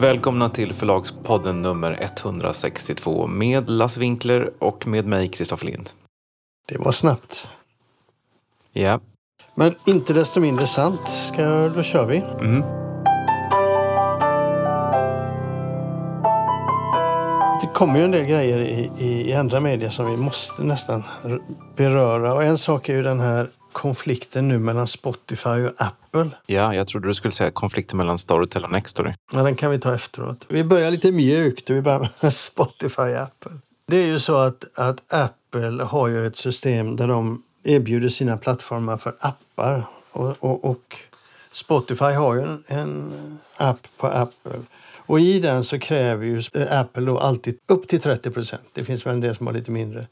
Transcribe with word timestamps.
Välkomna 0.00 0.50
till 0.50 0.72
Förlagspodden 0.72 1.62
nummer 1.62 1.98
162 2.02 3.26
med 3.26 3.70
Lasse 3.70 4.00
Winkler 4.00 4.50
och 4.58 4.86
med 4.86 5.06
mig, 5.06 5.28
Kristoffer 5.28 5.66
Lind. 5.66 5.90
Det 6.68 6.78
var 6.78 6.92
snabbt. 6.92 7.48
Ja. 8.72 9.00
Men 9.54 9.74
inte 9.86 10.12
desto 10.12 10.40
mindre 10.40 10.66
sant. 10.66 11.08
Ska, 11.08 11.68
då 11.68 11.82
kör 11.82 12.06
vi. 12.06 12.16
Mm. 12.16 12.60
Det 17.60 17.74
kommer 17.74 17.98
ju 17.98 18.04
en 18.04 18.10
del 18.10 18.26
grejer 18.26 18.58
i, 18.58 18.90
i, 18.98 19.30
i 19.30 19.34
andra 19.34 19.60
medier 19.60 19.90
som 19.90 20.10
vi 20.10 20.16
måste 20.16 20.62
nästan 20.62 21.04
beröra. 21.76 22.34
Och 22.34 22.44
en 22.44 22.58
sak 22.58 22.88
är 22.88 22.94
ju 22.96 23.02
den 23.02 23.20
här 23.20 23.48
konflikten 23.76 24.48
nu 24.48 24.58
mellan 24.58 24.86
Spotify 24.86 25.48
och 25.48 25.72
Apple. 25.76 26.30
Ja, 26.46 26.74
jag 26.74 26.88
trodde 26.88 27.08
du 27.08 27.14
skulle 27.14 27.32
säga 27.32 27.50
konflikten 27.50 27.98
mellan 27.98 28.18
Storytel 28.18 28.64
och 28.64 28.70
Nextory. 28.70 29.12
Ja, 29.32 29.42
den 29.42 29.56
kan 29.56 29.70
vi 29.70 29.78
ta 29.78 29.94
efteråt. 29.94 30.44
Vi 30.48 30.64
börjar 30.64 30.90
lite 30.90 31.12
mjukt 31.12 31.70
och 31.70 31.76
vi 31.76 31.82
börjar 31.82 32.08
med 32.20 32.34
Spotify 32.34 33.02
och 33.02 33.20
Apple. 33.20 33.52
Det 33.86 33.96
är 33.96 34.06
ju 34.06 34.18
så 34.18 34.36
att, 34.36 34.78
att 34.78 35.12
Apple 35.12 35.84
har 35.84 36.08
ju 36.08 36.26
ett 36.26 36.36
system 36.36 36.96
där 36.96 37.08
de 37.08 37.42
erbjuder 37.64 38.08
sina 38.08 38.36
plattformar 38.36 38.96
för 38.96 39.16
appar. 39.18 39.82
Och, 40.12 40.36
och, 40.40 40.64
och 40.64 40.96
Spotify 41.52 42.12
har 42.12 42.34
ju 42.34 42.40
en, 42.40 42.64
en 42.66 43.12
app 43.56 43.88
på 43.96 44.06
Apple. 44.06 44.60
Och 44.96 45.20
i 45.20 45.40
den 45.40 45.64
så 45.64 45.78
kräver 45.78 46.26
ju 46.26 46.42
Apple 46.70 47.06
då 47.06 47.18
alltid 47.18 47.58
upp 47.66 47.88
till 47.88 48.00
30 48.00 48.30
procent. 48.30 48.68
Det 48.72 48.84
finns 48.84 49.06
väl 49.06 49.14
en 49.14 49.20
del 49.20 49.36
som 49.36 49.46
har 49.46 49.54
lite 49.54 49.70
mindre. 49.70 50.06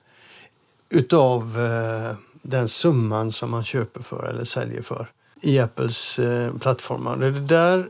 Utav 0.89 1.61
eh, 1.61 2.17
den 2.45 2.69
summan 2.69 3.33
som 3.33 3.51
man 3.51 3.65
köper 3.65 4.03
för 4.03 4.29
eller 4.29 4.45
säljer 4.45 4.83
för 4.83 5.11
i 5.41 5.59
Apples 5.59 6.19
eh, 6.19 6.57
plattformar. 6.57 7.17
Det 7.17 7.41
där 7.41 7.89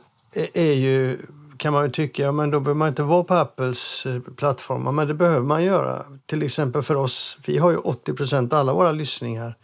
är, 0.54 0.72
ju, 0.72 1.18
kan 1.56 1.72
man 1.72 1.84
ju 1.84 1.90
tycka, 1.90 2.22
ja, 2.22 2.32
men 2.32 2.50
då 2.50 2.60
behöver 2.60 2.78
man 2.78 2.88
inte 2.88 3.02
vara 3.02 3.24
på 3.24 3.34
Apples 3.34 4.06
eh, 4.06 4.20
plattformar. 4.36 4.92
Men 4.92 5.08
det 5.08 5.14
behöver 5.14 5.46
man 5.46 5.64
göra. 5.64 6.02
Till 6.26 6.42
exempel 6.42 6.82
för 6.82 6.94
oss, 6.94 7.38
vi 7.46 7.58
har 7.58 7.70
ju 7.70 7.76
80 7.76 8.12
procent 8.14 8.52
av 8.52 8.58
alla 8.58 8.74
våra 8.74 8.92
lyssningar 8.92 9.56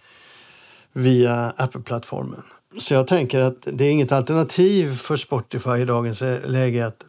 via 0.92 1.52
Apple-plattformen. 1.56 2.42
Så 2.78 2.94
jag 2.94 3.06
tänker 3.06 3.40
att 3.40 3.56
det 3.62 3.84
är 3.84 3.90
inget 3.90 4.12
alternativ 4.12 4.96
för 4.96 5.16
Spotify 5.16 5.70
i 5.70 5.84
dagens 5.84 6.22
eh, 6.22 6.50
läge 6.50 6.86
att 6.86 7.04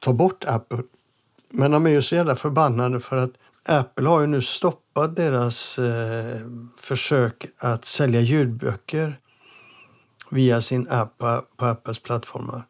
ta 0.00 0.12
bort 0.12 0.44
Apple. 0.44 0.82
Men 1.50 1.70
de 1.70 1.86
är 1.86 1.90
ju 1.90 2.02
så 2.02 2.14
jävla 2.14 2.36
förbannade 2.36 3.00
för 3.00 3.16
att 3.16 3.30
Apple 3.68 4.08
har 4.08 4.20
ju 4.20 4.26
nu 4.26 4.42
stoppat 4.42 5.16
deras 5.16 5.78
eh, 5.78 6.40
försök 6.80 7.46
att 7.58 7.84
sälja 7.84 8.20
ljudböcker 8.20 9.18
via 10.30 10.62
sin 10.62 10.88
app 10.90 11.18
på, 11.18 11.66
Apples 11.66 11.98
plattformar. 11.98 12.62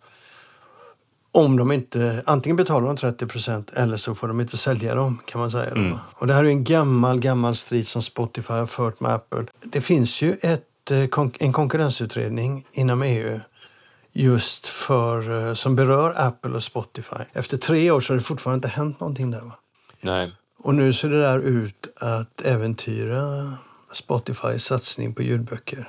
Om 1.32 1.56
de 1.56 1.72
inte, 1.72 2.22
antingen 2.26 2.56
betalar 2.56 2.86
de 2.86 2.96
30 2.96 3.26
procent 3.26 3.70
eller 3.70 3.96
så 3.96 4.14
får 4.14 4.28
de 4.28 4.40
inte 4.40 4.56
sälja 4.56 4.94
dem 4.94 5.18
kan 5.24 5.40
man 5.40 5.50
säga. 5.50 5.70
Mm. 5.70 5.98
Och 6.14 6.26
det 6.26 6.34
här 6.34 6.44
är 6.44 6.48
en 6.48 6.64
gammal, 6.64 7.20
gammal 7.20 7.56
strid 7.56 7.88
som 7.88 8.02
Spotify 8.02 8.52
har 8.52 8.66
fört 8.66 9.00
med 9.00 9.14
Apple. 9.14 9.46
Det 9.64 9.80
finns 9.80 10.22
ju 10.22 10.36
ett, 10.42 10.90
eh, 10.90 11.28
en 11.38 11.52
konkurrensutredning 11.52 12.66
inom 12.72 13.02
EU 13.02 13.40
just 14.12 14.66
för, 14.66 15.48
eh, 15.48 15.54
som 15.54 15.76
berör 15.76 16.14
Apple 16.16 16.50
och 16.50 16.62
Spotify. 16.62 17.24
Efter 17.32 17.56
tre 17.56 17.90
år 17.90 18.00
så 18.00 18.12
har 18.12 18.18
det 18.18 18.22
fortfarande 18.22 18.56
inte 18.56 18.76
hänt 18.76 19.00
någonting 19.00 19.30
där. 19.30 19.40
Va? 19.40 19.52
Nej. 20.00 20.32
Och 20.62 20.74
nu 20.74 20.92
ser 20.92 21.08
det 21.08 21.20
där 21.20 21.38
ut 21.38 21.86
att 21.96 22.40
äventyra 22.40 23.52
Spotifys 23.92 24.64
satsning 24.64 25.14
på 25.14 25.22
ljudböcker. 25.22 25.88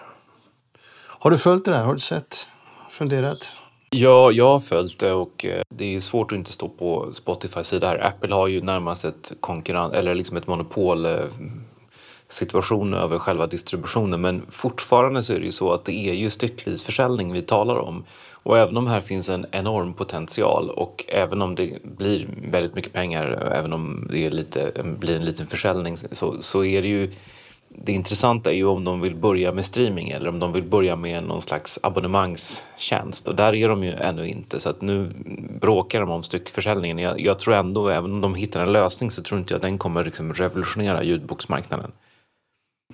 Har 1.08 1.32
du 1.32 1.38
följt 1.38 1.66
det 1.66 1.72
där? 1.72 1.84
Har 1.84 1.94
du 1.94 2.00
sett? 2.00 2.48
Funderat? 2.90 3.48
Ja, 3.90 4.32
jag 4.32 4.50
har 4.50 4.60
följt 4.60 5.00
det 5.00 5.14
och 5.14 5.46
eh, 5.46 5.62
det 5.70 5.96
är 5.96 6.00
svårt 6.00 6.32
att 6.32 6.38
inte 6.38 6.52
stå 6.54 6.70
på 6.70 7.14
Spotifys 7.14 7.68
sida 7.68 7.88
här. 7.88 8.06
Apple 8.06 8.36
har 8.36 8.48
ju 8.48 8.62
närmast 8.62 9.06
ett 9.06 9.32
konkurrens 9.40 9.94
eller 9.94 10.16
liksom 10.16 10.38
ett 10.38 10.48
monopol 10.48 11.06
eh, 11.06 11.20
situation 12.32 12.94
över 12.94 13.20
själva 13.20 13.48
distributionen 13.48 14.22
men 14.22 14.42
fortfarande 14.50 15.24
så 15.24 15.34
är 15.34 15.40
det 15.40 15.46
ju 15.46 15.52
så 15.52 15.74
att 15.74 15.86
det 15.86 16.10
är 16.10 16.14
ju 16.14 16.30
styckvis 16.30 16.84
försäljning 16.84 17.34
vi 17.34 17.42
talar 17.42 17.76
om. 17.76 18.04
Och 18.44 18.58
även 18.58 18.78
om 18.78 18.88
här 18.88 19.02
finns 19.02 19.30
en 19.30 19.46
enorm 19.52 19.94
potential 19.94 20.70
och 20.70 21.06
även 21.08 21.42
om 21.42 21.56
det 21.56 21.84
blir 21.84 22.28
väldigt 22.52 22.76
mycket 22.76 22.94
pengar, 22.94 23.52
även 23.56 23.74
om 23.74 24.08
det 24.12 24.26
är 24.26 24.30
lite, 24.30 24.72
blir 25.00 25.16
en 25.16 25.26
liten 25.26 25.48
försäljning 25.48 25.98
så, 25.98 26.42
så 26.42 26.64
är 26.64 26.82
det 26.82 26.88
ju 26.88 27.12
det 27.76 27.92
intressanta 27.92 28.52
är 28.52 28.56
ju 28.56 28.66
om 28.66 28.84
de 28.84 29.02
vill 29.02 29.16
börja 29.16 29.52
med 29.52 29.66
streaming 29.66 30.10
eller 30.10 30.30
om 30.30 30.40
de 30.40 30.54
vill 30.54 30.64
börja 30.64 30.96
med 30.96 31.24
någon 31.24 31.42
slags 31.42 31.80
abonnemangstjänst 31.84 33.28
och 33.28 33.36
där 33.36 33.56
är 33.56 33.70
de 33.70 33.84
ju 33.84 33.92
ännu 33.92 34.28
inte 34.28 34.60
så 34.60 34.70
att 34.70 34.82
nu 34.82 35.12
bråkar 35.62 36.00
de 36.00 36.10
om 36.10 36.24
styckförsäljningen. 36.24 36.98
Jag, 36.98 37.20
jag 37.20 37.40
tror 37.40 37.54
ändå, 37.54 37.90
även 37.90 38.12
om 38.12 38.22
de 38.22 38.36
hittar 38.36 38.62
en 38.62 38.74
lösning 38.74 39.12
så 39.12 39.24
tror 39.24 39.40
inte 39.40 39.54
jag 39.54 39.58
att 39.58 39.62
den 39.62 39.78
kommer 39.78 40.06
liksom 40.06 40.34
revolutionera 40.34 41.04
ljudboksmarknaden. 41.04 41.92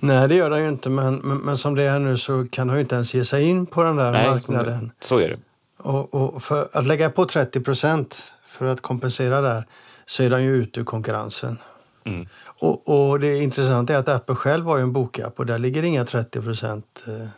Nej, 0.00 0.28
det 0.28 0.34
gör 0.34 0.50
den 0.50 0.58
ju 0.62 0.68
inte. 0.68 0.90
Men, 0.90 1.14
men, 1.16 1.38
men 1.38 1.58
som 1.58 1.74
det 1.74 1.82
är 1.84 1.98
nu 1.98 2.18
så 2.18 2.46
kan 2.52 2.66
de 2.66 2.74
ju 2.74 2.80
inte 2.80 2.94
ens 2.94 3.14
ge 3.14 3.24
sig 3.24 3.44
in 3.44 3.66
på 3.66 3.82
den 3.82 3.96
där 3.96 4.12
Nej, 4.12 4.30
marknaden. 4.30 4.92
så 5.00 5.18
är 5.18 5.28
det. 5.28 5.38
Och, 5.78 6.14
och 6.14 6.42
för 6.42 6.68
att 6.72 6.86
lägga 6.86 7.10
på 7.10 7.24
30 7.24 7.60
procent 7.60 8.32
för 8.46 8.66
att 8.66 8.80
kompensera 8.80 9.40
där 9.40 9.66
så 10.06 10.22
är 10.22 10.30
de 10.30 10.42
ju 10.42 10.54
ute 10.56 10.80
ur 10.80 10.84
konkurrensen. 10.84 11.58
Mm. 12.04 12.26
Och, 12.60 13.10
och 13.10 13.20
det 13.20 13.36
intressanta 13.38 13.94
är 13.94 13.98
att 13.98 14.08
Apple 14.08 14.34
själv 14.34 14.64
har 14.64 14.76
ju 14.76 14.82
en 14.82 14.92
bokapp 14.92 15.38
och 15.38 15.46
där 15.46 15.58
ligger 15.58 15.82
inga 15.82 16.04
30 16.04 16.40
procent. 16.42 17.04
eh, 17.08 17.28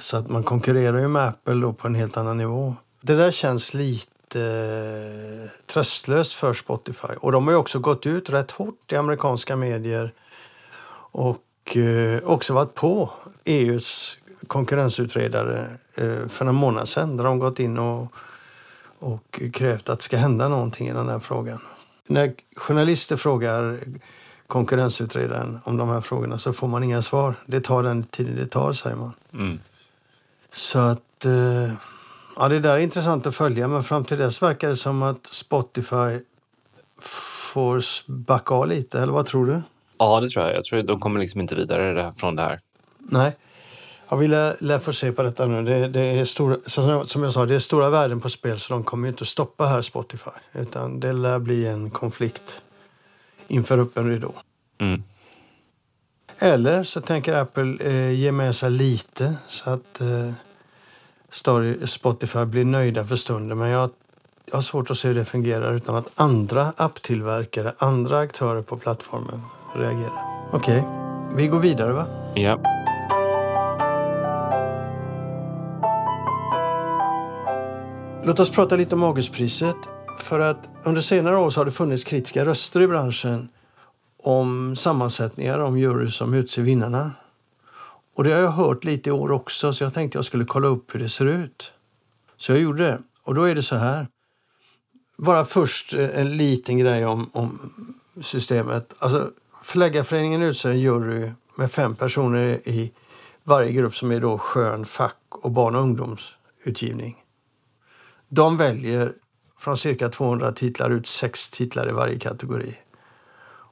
Så 0.00 0.16
att 0.16 0.28
man 0.28 0.42
konkurrerar 0.42 0.98
ju 0.98 1.08
med 1.08 1.22
Apple 1.28 1.54
då 1.54 1.72
på 1.72 1.86
en 1.86 1.94
helt 1.94 2.16
annan 2.16 2.36
nivå. 2.38 2.74
Det 3.00 3.14
där 3.14 3.30
känns 3.32 3.74
lite 3.74 4.40
eh, 4.40 5.50
tröstlöst 5.66 6.32
för 6.34 6.54
Spotify. 6.54 7.08
Och 7.20 7.32
de 7.32 7.44
har 7.44 7.52
ju 7.52 7.58
också 7.58 7.78
gått 7.78 8.06
ut 8.06 8.30
rätt 8.30 8.50
hårt 8.50 8.92
i 8.92 8.96
amerikanska 8.96 9.56
medier 9.56 10.12
och 11.14 11.76
eh, 11.76 12.22
också 12.24 12.52
varit 12.52 12.74
på 12.74 13.10
EUs 13.44 14.18
konkurrensutredare 14.46 15.66
eh, 15.94 16.28
för 16.28 16.44
några 16.44 16.58
månader 16.58 16.86
sedan 16.86 17.16
där 17.16 17.24
de 17.24 17.38
gått 17.38 17.60
in 17.60 17.78
och, 17.78 18.12
och 18.98 19.40
krävt 19.52 19.88
att 19.88 19.98
det 19.98 20.04
ska 20.04 20.16
hända 20.16 20.48
någonting 20.48 20.88
i 20.88 20.92
den 20.92 21.08
här 21.08 21.18
frågan. 21.18 21.60
När 22.06 22.34
journalister 22.56 23.16
frågar 23.16 23.80
konkurrensutredaren 24.46 25.58
om 25.64 25.76
de 25.76 25.88
här 25.88 26.00
frågorna 26.00 26.38
så 26.38 26.52
får 26.52 26.68
man 26.68 26.82
inga 26.82 27.02
svar. 27.02 27.34
Det 27.46 27.60
tar 27.60 27.82
den 27.82 28.04
tiden 28.04 28.36
det 28.36 28.46
tar, 28.46 28.72
säger 28.72 28.96
man. 28.96 29.12
Mm. 29.32 29.58
Så 30.52 30.78
att... 30.78 31.24
Eh, 31.24 31.72
ja, 32.36 32.48
det 32.48 32.60
där 32.60 32.74
är 32.74 32.78
intressant 32.78 33.26
att 33.26 33.36
följa, 33.36 33.68
men 33.68 33.84
fram 33.84 34.04
till 34.04 34.18
dess 34.18 34.42
verkar 34.42 34.68
det 34.68 34.76
som 34.76 35.02
att 35.02 35.26
Spotify 35.26 36.20
får 37.52 37.84
backa 38.10 38.54
av 38.54 38.68
lite, 38.68 39.02
eller 39.02 39.12
vad 39.12 39.26
tror 39.26 39.46
du? 39.46 39.62
Ja, 39.98 40.20
det 40.20 40.28
tror 40.28 40.46
jag. 40.46 40.56
Jag 40.56 40.64
tror 40.64 40.82
de 40.82 41.00
kommer 41.00 41.20
liksom 41.20 41.40
inte 41.40 41.54
vidare 41.54 42.12
från 42.16 42.36
det 42.36 42.42
här. 42.42 42.58
Nej. 42.98 43.36
Ja, 44.08 44.16
vi 44.16 44.28
lär, 44.28 44.56
lär 44.60 44.78
få 44.78 44.92
se 44.92 45.12
på 45.12 45.22
detta 45.22 45.46
nu. 45.46 45.62
Det, 45.62 45.88
det 45.88 46.00
är 46.00 46.24
stora, 46.24 46.56
som, 46.66 47.22
jag- 47.22 47.32
sa, 47.32 47.46
det 47.46 47.54
är 47.54 47.58
stora 47.58 47.90
värden 47.90 48.20
på 48.20 48.30
spel 48.30 48.58
så 48.58 48.72
de 48.72 48.84
kommer 48.84 49.08
inte 49.08 49.22
att 49.22 49.28
stoppa 49.28 49.66
här 49.66 49.82
Spotify. 49.82 50.30
Utan 50.52 51.00
det 51.00 51.12
lär 51.12 51.38
bli 51.38 51.66
en 51.66 51.90
konflikt 51.90 52.60
inför 53.48 53.78
öppen 53.78 54.08
ridå. 54.08 54.32
Mm. 54.78 55.02
Eller 56.38 56.84
så 56.84 57.00
tänker 57.00 57.34
Apple 57.34 57.76
eh, 57.80 58.10
ge 58.12 58.32
med 58.32 58.56
sig 58.56 58.70
lite 58.70 59.34
så 59.48 59.70
att 59.70 60.00
eh, 60.00 60.32
Story, 61.30 61.86
Spotify 61.86 62.44
blir 62.44 62.64
nöjda 62.64 63.04
för 63.06 63.16
stunden. 63.16 63.58
Men 63.58 63.68
jag, 63.68 63.90
jag 64.46 64.54
har 64.54 64.62
svårt 64.62 64.90
att 64.90 64.98
se 64.98 65.08
hur 65.08 65.14
det 65.14 65.24
fungerar 65.24 65.74
utan 65.74 65.94
att 65.96 66.06
andra 66.14 66.72
apptillverkare, 66.76 67.72
andra 67.78 68.18
aktörer 68.18 68.62
på 68.62 68.76
plattformen 68.76 69.40
reagerar. 69.74 70.48
Okej, 70.52 70.84
vi 71.36 71.46
går 71.46 71.60
vidare 71.60 71.92
va? 71.92 72.06
Ja. 72.34 72.60
Låt 78.26 78.40
oss 78.40 78.50
prata 78.50 78.76
lite 78.76 78.94
om 78.94 79.02
Augustpriset. 79.02 79.76
För 80.18 80.40
att 80.40 80.68
under 80.84 81.00
senare 81.00 81.36
år 81.36 81.56
har 81.56 81.64
det 81.64 81.70
funnits 81.70 82.04
kritiska 82.04 82.44
röster 82.44 82.80
i 82.82 82.88
branschen 82.88 83.48
om 84.22 84.76
sammansättningar, 84.76 85.58
om 85.58 85.78
jury 85.78 86.10
som 86.10 86.34
utser 86.34 86.62
vinnarna. 86.62 87.10
Och 88.14 88.24
det 88.24 88.32
har 88.32 88.40
jag 88.40 88.50
hört 88.50 88.84
lite 88.84 89.08
i 89.08 89.12
år 89.12 89.32
också, 89.32 89.72
så 89.72 89.84
jag 89.84 89.94
tänkte 89.94 90.18
jag 90.18 90.24
skulle 90.24 90.44
kolla 90.44 90.68
upp 90.68 90.94
hur 90.94 91.00
det 91.00 91.08
ser 91.08 91.26
ut. 91.26 91.72
Så 92.36 92.52
jag 92.52 92.60
gjorde 92.60 92.84
det. 92.84 92.98
Och 93.22 93.34
då 93.34 93.42
är 93.42 93.54
det 93.54 93.62
så 93.62 93.76
här. 93.76 94.06
Bara 95.18 95.44
först 95.44 95.94
en 95.94 96.36
liten 96.36 96.78
grej 96.78 97.06
om, 97.06 97.30
om 97.32 97.70
systemet. 98.22 98.92
Alltså, 98.98 99.30
Förläggarföreningen 99.64 100.42
utser 100.42 100.70
en 100.70 100.80
jury 100.80 101.30
med 101.58 101.72
fem 101.72 101.94
personer 101.94 102.68
i 102.68 102.92
varje 103.44 103.72
grupp 103.72 103.96
som 103.96 104.12
är 104.12 104.20
då 104.20 104.38
skön, 104.38 104.84
fack 104.84 105.16
och 105.30 105.50
barn 105.50 105.76
och 105.76 105.82
ungdomsutgivning. 105.82 107.16
De 108.28 108.56
väljer 108.56 109.12
från 109.58 109.78
cirka 109.78 110.08
200 110.08 110.52
titlar 110.52 110.90
ut 110.90 111.06
sex 111.06 111.50
titlar 111.50 111.88
i 111.88 111.92
varje 111.92 112.18
kategori. 112.18 112.76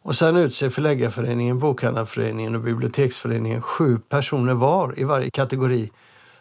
Och 0.03 0.17
sen 0.17 0.37
utser 0.37 0.71
Förläggarföreningen, 0.71 1.59
Bokhandlarföreningen 1.59 2.55
och 2.55 2.63
Biblioteksföreningen 2.63 3.63
sju 3.63 3.99
personer 3.99 4.55
var 4.55 4.99
i 4.99 5.05
varje 5.05 5.31
kategori 5.31 5.91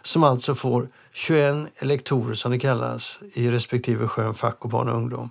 som 0.01 0.23
alltså 0.23 0.55
får 0.55 0.89
21 1.11 1.55
elektorer 1.75 2.33
som 2.33 2.51
det 2.51 2.59
kallas 2.59 3.19
i 3.33 3.51
respektive 3.51 4.07
skön 4.07 4.33
fack 4.33 4.65
och 4.65 4.69
barn 4.69 4.89
och 4.89 4.95
ungdom. 4.95 5.29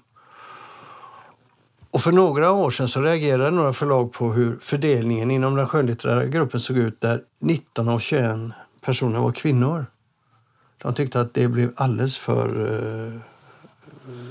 Och 1.91 2.03
för 2.03 2.13
några 2.13 2.53
år 2.53 2.71
sedan 2.71 2.89
så 2.89 3.01
reagerade 3.01 3.51
några 3.51 3.73
förlag 3.73 4.13
på 4.13 4.33
hur 4.33 4.59
fördelningen 4.61 5.31
inom 5.31 5.57
den 5.57 5.67
skönlitterära 5.67 6.27
gruppen 6.27 6.61
såg 6.61 6.77
ut 6.77 7.01
där 7.01 7.23
19 7.39 7.89
av 7.89 7.99
21 7.99 8.37
personer 8.81 9.21
var 9.21 9.33
kvinnor. 9.33 9.87
De 10.79 10.95
tyckte 10.95 11.21
att 11.21 11.35
det 11.35 11.49
blev 11.49 11.73
alldeles 11.77 12.19
för 12.19 12.61
uh, 12.61 13.21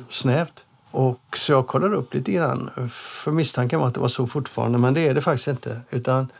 snävt. 0.10 0.66
Och 0.92 1.38
så 1.38 1.52
jag 1.52 1.68
kollade 1.68 1.96
upp 1.96 2.14
lite 2.14 2.32
grann. 2.32 2.70
För 2.92 3.32
misstanken 3.32 3.80
var 3.80 3.88
att 3.88 3.94
det 3.94 4.00
var 4.00 4.08
så 4.08 4.28
fortfarande, 4.28 4.78
men 4.78 4.94
det 4.94 5.08
är 5.08 5.14
det 5.14 5.22
faktiskt 5.22 5.48
inte. 5.48 5.82
Utan 5.90 6.32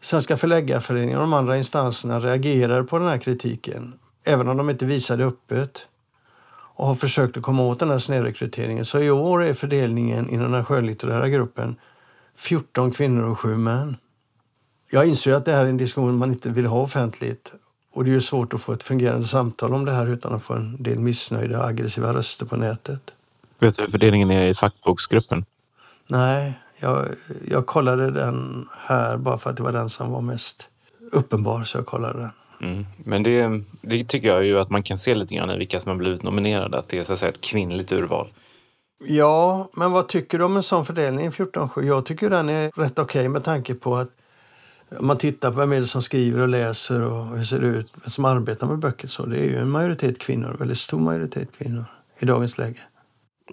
Svenska 0.00 0.36
förläggarföreningen 0.36 1.16
och 1.16 1.22
de 1.22 1.32
andra 1.32 1.56
instanserna 1.56 2.20
reagerar 2.20 2.82
på 2.82 2.98
den 2.98 3.08
här 3.08 3.18
kritiken, 3.18 3.92
även 4.24 4.48
om 4.48 4.56
de 4.56 4.70
inte 4.70 4.86
visade 4.86 5.24
öppet 5.24 5.86
och 6.78 6.86
har 6.86 6.94
försökt 6.94 7.36
att 7.36 7.42
komma 7.42 7.62
åt 7.62 7.78
den 7.78 7.90
här 7.90 7.98
snedrekryteringen. 7.98 8.84
Så 8.84 9.00
i 9.00 9.10
år 9.10 9.44
är 9.44 9.54
fördelningen 9.54 10.30
inom 10.30 10.52
den 10.52 10.64
skönlitterära 10.64 11.28
gruppen 11.28 11.76
14 12.36 12.90
kvinnor 12.90 13.24
och 13.24 13.38
7 13.38 13.56
män. 13.56 13.96
Jag 14.90 15.06
inser 15.06 15.32
att 15.32 15.44
det 15.44 15.52
här 15.52 15.64
är 15.64 15.68
en 15.68 15.76
diskussion 15.76 16.18
man 16.18 16.32
inte 16.32 16.50
vill 16.50 16.66
ha 16.66 16.80
offentligt 16.80 17.52
och 17.92 18.04
det 18.04 18.10
är 18.10 18.12
ju 18.12 18.20
svårt 18.20 18.54
att 18.54 18.60
få 18.60 18.72
ett 18.72 18.82
fungerande 18.82 19.28
samtal 19.28 19.74
om 19.74 19.84
det 19.84 19.92
här 19.92 20.06
utan 20.06 20.34
att 20.34 20.42
få 20.42 20.54
en 20.54 20.82
del 20.82 20.98
missnöjda 20.98 21.58
och 21.58 21.68
aggressiva 21.68 22.14
röster 22.14 22.46
på 22.46 22.56
nätet. 22.56 23.10
Vet 23.58 23.76
du 23.76 23.82
hur 23.82 23.90
fördelningen 23.90 24.30
är 24.30 24.46
i 24.46 24.54
fackboksgruppen? 24.54 25.44
Nej, 26.06 26.58
jag, 26.78 27.06
jag 27.48 27.66
kollade 27.66 28.10
den 28.10 28.68
här 28.78 29.16
bara 29.16 29.38
för 29.38 29.50
att 29.50 29.56
det 29.56 29.62
var 29.62 29.72
den 29.72 29.90
som 29.90 30.12
var 30.12 30.20
mest 30.20 30.68
uppenbar, 31.12 31.64
så 31.64 31.78
jag 31.78 31.86
kollade 31.86 32.18
den. 32.18 32.30
Mm. 32.60 32.86
Men 32.96 33.22
det, 33.22 33.60
det, 33.80 34.04
tycker 34.04 34.28
jag 34.28 34.44
ju 34.44 34.58
att 34.58 34.70
man 34.70 34.82
kan 34.82 34.98
se 34.98 35.14
lite 35.14 35.34
grann 35.34 35.50
i 35.50 35.58
vilka 35.58 35.80
som 35.80 35.90
har 35.90 35.96
blivit 35.96 36.22
nominerade, 36.22 36.78
att 36.78 36.88
det 36.88 36.98
är 36.98 37.04
så 37.04 37.12
att 37.12 37.18
säga 37.18 37.32
ett 37.32 37.40
kvinnligt 37.40 37.92
urval. 37.92 38.32
Ja, 39.06 39.68
men 39.72 39.92
vad 39.92 40.08
tycker 40.08 40.38
du 40.38 40.44
om 40.44 40.56
en 40.56 40.62
sån 40.62 40.84
fördelning 40.84 41.30
14-7? 41.30 41.82
Jag 41.84 42.06
tycker 42.06 42.30
den 42.30 42.48
är 42.48 42.70
rätt 42.76 42.98
okej 42.98 43.20
okay 43.20 43.28
med 43.28 43.44
tanke 43.44 43.74
på 43.74 43.96
att 43.96 44.08
om 44.98 45.06
man 45.06 45.18
tittar 45.18 45.50
på 45.50 45.56
vem 45.56 45.72
är 45.72 45.80
det 45.80 45.86
som 45.86 46.02
skriver 46.02 46.40
och 46.40 46.48
läser 46.48 47.00
och 47.00 47.26
hur 47.26 47.44
ser 47.44 47.60
det 47.60 47.66
ut, 47.66 47.92
vem 47.94 48.10
som 48.10 48.24
arbetar 48.24 48.66
med 48.66 48.78
böcker 48.78 49.08
så. 49.08 49.26
Det 49.26 49.38
är 49.38 49.44
ju 49.44 49.56
en 49.56 49.70
majoritet 49.70 50.18
kvinnor, 50.18 50.50
en 50.50 50.56
väldigt 50.56 50.78
stor 50.78 50.98
majoritet 50.98 51.48
kvinnor 51.58 51.84
i 52.18 52.24
dagens 52.24 52.58
läge. 52.58 52.80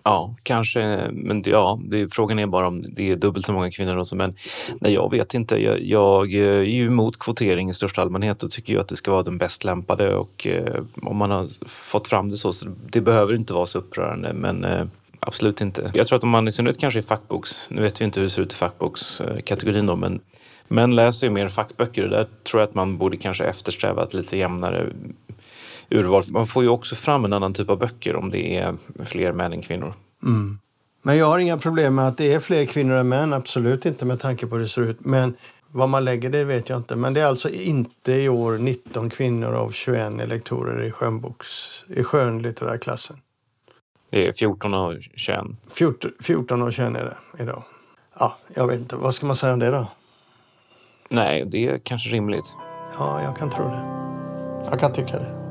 Ja, 0.04 0.36
kanske. 0.44 1.10
Men 1.12 1.44
ja, 1.46 1.80
det, 1.84 2.14
frågan 2.14 2.40
är 2.40 2.48
bara 2.48 2.68
om 2.68 2.86
det 2.96 3.12
är 3.12 3.16
dubbelt 3.16 3.46
så 3.46 3.54
många 3.54 3.72
kvinnor. 3.72 3.98
Också. 3.98 4.16
Men 4.16 4.36
nej, 4.80 4.94
jag 4.94 5.12
vet 5.12 5.34
inte. 5.34 5.64
Jag, 5.64 5.82
jag 5.82 6.34
eh, 6.34 6.40
är 6.42 6.62
ju 6.62 6.86
emot 6.86 7.20
kvotering 7.20 7.70
i 7.70 7.74
största 7.74 8.02
allmänhet 8.02 8.44
och 8.44 8.52
tycker 8.52 8.74
ju 8.74 8.80
att 8.80 8.88
det 8.88 8.96
ska 8.96 9.12
vara 9.12 9.24
den 9.24 9.38
bäst 9.38 9.64
lämpade. 9.64 10.16
Och 10.16 10.48
eh, 10.48 10.84
om 11.02 11.18
man 11.18 11.32
har 11.32 11.50
fått 11.68 12.08
fram 12.08 12.30
det 12.30 12.38
så, 12.38 12.54
så 12.54 12.66
det 12.90 13.02
behöver 13.02 13.36
inte 13.36 13.54
vara 13.54 13.66
så 13.66 13.80
upprörande. 13.80 14.34
Men 14.34 14.66
eh, 14.66 14.86
absolut 15.20 15.62
inte. 15.62 15.92
Jag 15.94 16.08
tror 16.08 16.18
att 16.18 16.24
om 16.24 16.30
man 16.30 16.48
i 16.48 16.52
synnerhet 16.52 16.80
kanske 16.80 17.00
är 17.00 17.02
fackboks, 17.02 17.68
nu 17.70 17.82
vet 17.82 18.02
vi 18.02 18.06
inte 18.06 18.20
hur 18.20 18.26
det 18.26 18.30
ser 18.30 18.42
ut 18.42 18.54
i 18.54 18.56
fackbokskategorin 18.56 19.86
då, 19.86 19.96
men 19.96 20.20
män 20.68 20.96
läser 20.96 21.28
ju 21.28 21.34
mer 21.34 21.48
fackböcker 21.48 22.04
och 22.04 22.10
där 22.10 22.28
tror 22.44 22.62
jag 22.62 22.70
att 22.70 22.76
man 22.76 22.98
borde 22.98 23.18
kanske 23.18 23.46
eftersträva 23.46 24.04
ett 24.04 24.14
lite 24.14 24.38
jämnare 24.38 24.88
urval. 25.90 26.24
Man 26.28 26.48
får 26.48 26.64
ju 26.64 26.70
också 26.70 26.96
fram 26.96 27.26
en 27.26 27.34
annan 27.34 27.54
typ 27.54 27.70
av 27.70 27.80
böcker 27.80 28.16
om 28.16 28.30
det 28.32 28.58
är 28.58 28.76
fler 29.06 29.32
män 29.32 29.54
än 29.54 29.62
kvinnor. 29.62 29.94
Mm. 30.24 30.60
Men 31.02 31.18
jag 31.18 31.26
har 31.26 31.40
inga 31.40 31.58
problem 31.58 31.96
med 31.96 32.08
att 32.08 32.18
det 32.18 32.34
är 32.34 32.40
fler 32.40 32.66
kvinnor 32.66 32.96
än 32.96 33.10
män, 33.10 33.34
absolut 33.34 33.86
inte 33.86 34.06
med 34.06 34.22
tanke 34.22 34.48
på 34.48 34.56
hur 34.56 34.64
det 34.64 34.70
ser 34.70 34.82
ut. 34.82 35.06
Men 35.06 35.36
vad 35.76 35.90
man 35.90 36.06
lägger 36.06 36.30
det 36.30 36.44
vet 36.44 36.70
jag 36.70 36.80
inte. 36.80 36.96
Men 36.96 37.14
det 37.14 37.22
är 37.22 37.26
alltså 37.26 37.50
inte 37.50 38.12
i 38.12 38.30
år 38.30 38.58
19 38.58 39.10
kvinnor 39.10 39.54
av 39.54 39.72
21 39.72 40.20
elektorer 40.20 40.84
i, 40.84 40.92
skönboks, 40.92 41.48
i 41.88 42.04
skönlitterärklassen. 42.04 43.18
Det 44.10 44.28
är 44.28 44.32
14 44.32 44.74
av 44.74 44.98
21. 45.16 45.40
14, 45.74 46.12
14 46.24 46.62
av 46.62 46.72
21 46.72 46.96
är 46.96 47.04
det 47.04 47.44
idag. 47.44 47.64
Ja, 48.20 48.38
jag 48.54 48.68
vet 48.68 48.80
inte. 48.80 48.96
Vad 48.96 49.14
ska 49.14 49.26
man 49.26 49.36
säga 49.36 49.54
om 49.54 49.60
det 49.60 49.72
då? 49.72 49.88
Nej, 51.10 51.46
det 51.46 51.68
är 51.68 51.78
kanske 51.78 52.10
rimligt. 52.10 52.56
Ja, 52.98 53.24
jag 53.24 53.38
kan 53.38 53.50
tro 53.50 53.64
det. 53.64 53.86
Jag 54.72 54.80
kan 54.80 54.94
tycka 54.94 55.20
det. 55.20 55.45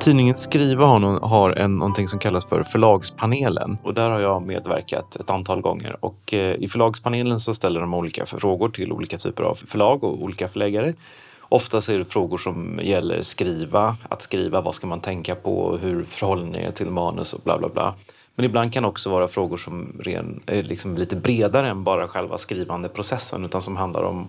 Tidningen 0.00 0.36
Skriva 0.36 0.86
har, 0.86 0.98
någon, 0.98 1.22
har 1.22 1.50
en, 1.50 1.78
någonting 1.78 2.08
som 2.08 2.18
kallas 2.18 2.46
för 2.46 2.62
Förlagspanelen 2.62 3.78
och 3.82 3.94
där 3.94 4.10
har 4.10 4.20
jag 4.20 4.42
medverkat 4.42 5.16
ett 5.16 5.30
antal 5.30 5.60
gånger. 5.60 5.96
Och 6.00 6.34
eh, 6.34 6.54
I 6.54 6.68
Förlagspanelen 6.68 7.40
så 7.40 7.54
ställer 7.54 7.80
de 7.80 7.94
olika 7.94 8.26
frågor 8.26 8.68
till 8.68 8.92
olika 8.92 9.18
typer 9.18 9.42
av 9.42 9.54
förlag 9.54 10.04
och 10.04 10.22
olika 10.22 10.48
förläggare. 10.48 10.94
Oftast 11.40 11.88
är 11.88 11.98
det 11.98 12.04
frågor 12.04 12.38
som 12.38 12.80
gäller 12.82 13.22
skriva, 13.22 13.96
att 14.08 14.22
skriva, 14.22 14.60
vad 14.60 14.74
ska 14.74 14.86
man 14.86 15.00
tänka 15.00 15.34
på, 15.34 15.78
hur 15.82 16.04
förhåller 16.04 16.46
ni 16.46 16.58
er 16.58 16.70
till 16.70 16.90
manus 16.90 17.32
och 17.32 17.40
bla 17.44 17.58
bla 17.58 17.68
bla. 17.68 17.94
Men 18.34 18.44
ibland 18.44 18.72
kan 18.72 18.84
också 18.84 19.10
vara 19.10 19.28
frågor 19.28 19.56
som 19.56 19.96
ren, 20.00 20.40
är 20.46 20.62
liksom 20.62 20.96
lite 20.96 21.16
bredare 21.16 21.68
än 21.68 21.84
bara 21.84 22.08
själva 22.08 22.38
skrivandeprocessen 22.38 23.44
utan 23.44 23.62
som 23.62 23.76
handlar 23.76 24.02
om 24.02 24.28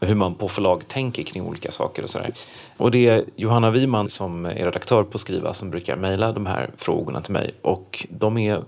hur 0.00 0.14
man 0.14 0.34
på 0.34 0.48
förlag 0.48 0.88
tänker 0.88 1.22
kring 1.22 1.42
olika 1.42 1.70
saker 1.70 2.02
och 2.02 2.10
sådär. 2.10 2.32
Och 2.76 2.90
det 2.90 3.06
är 3.06 3.24
Johanna 3.36 3.70
Wiman 3.70 4.10
som 4.10 4.46
är 4.46 4.54
redaktör 4.54 5.02
på 5.02 5.18
Skriva 5.18 5.54
som 5.54 5.70
brukar 5.70 5.96
mejla 5.96 6.32
de 6.32 6.46
här 6.46 6.70
frågorna 6.76 7.20
till 7.20 7.32
mig 7.32 7.54
och 7.62 8.06
de 8.10 8.38
är 8.38 8.60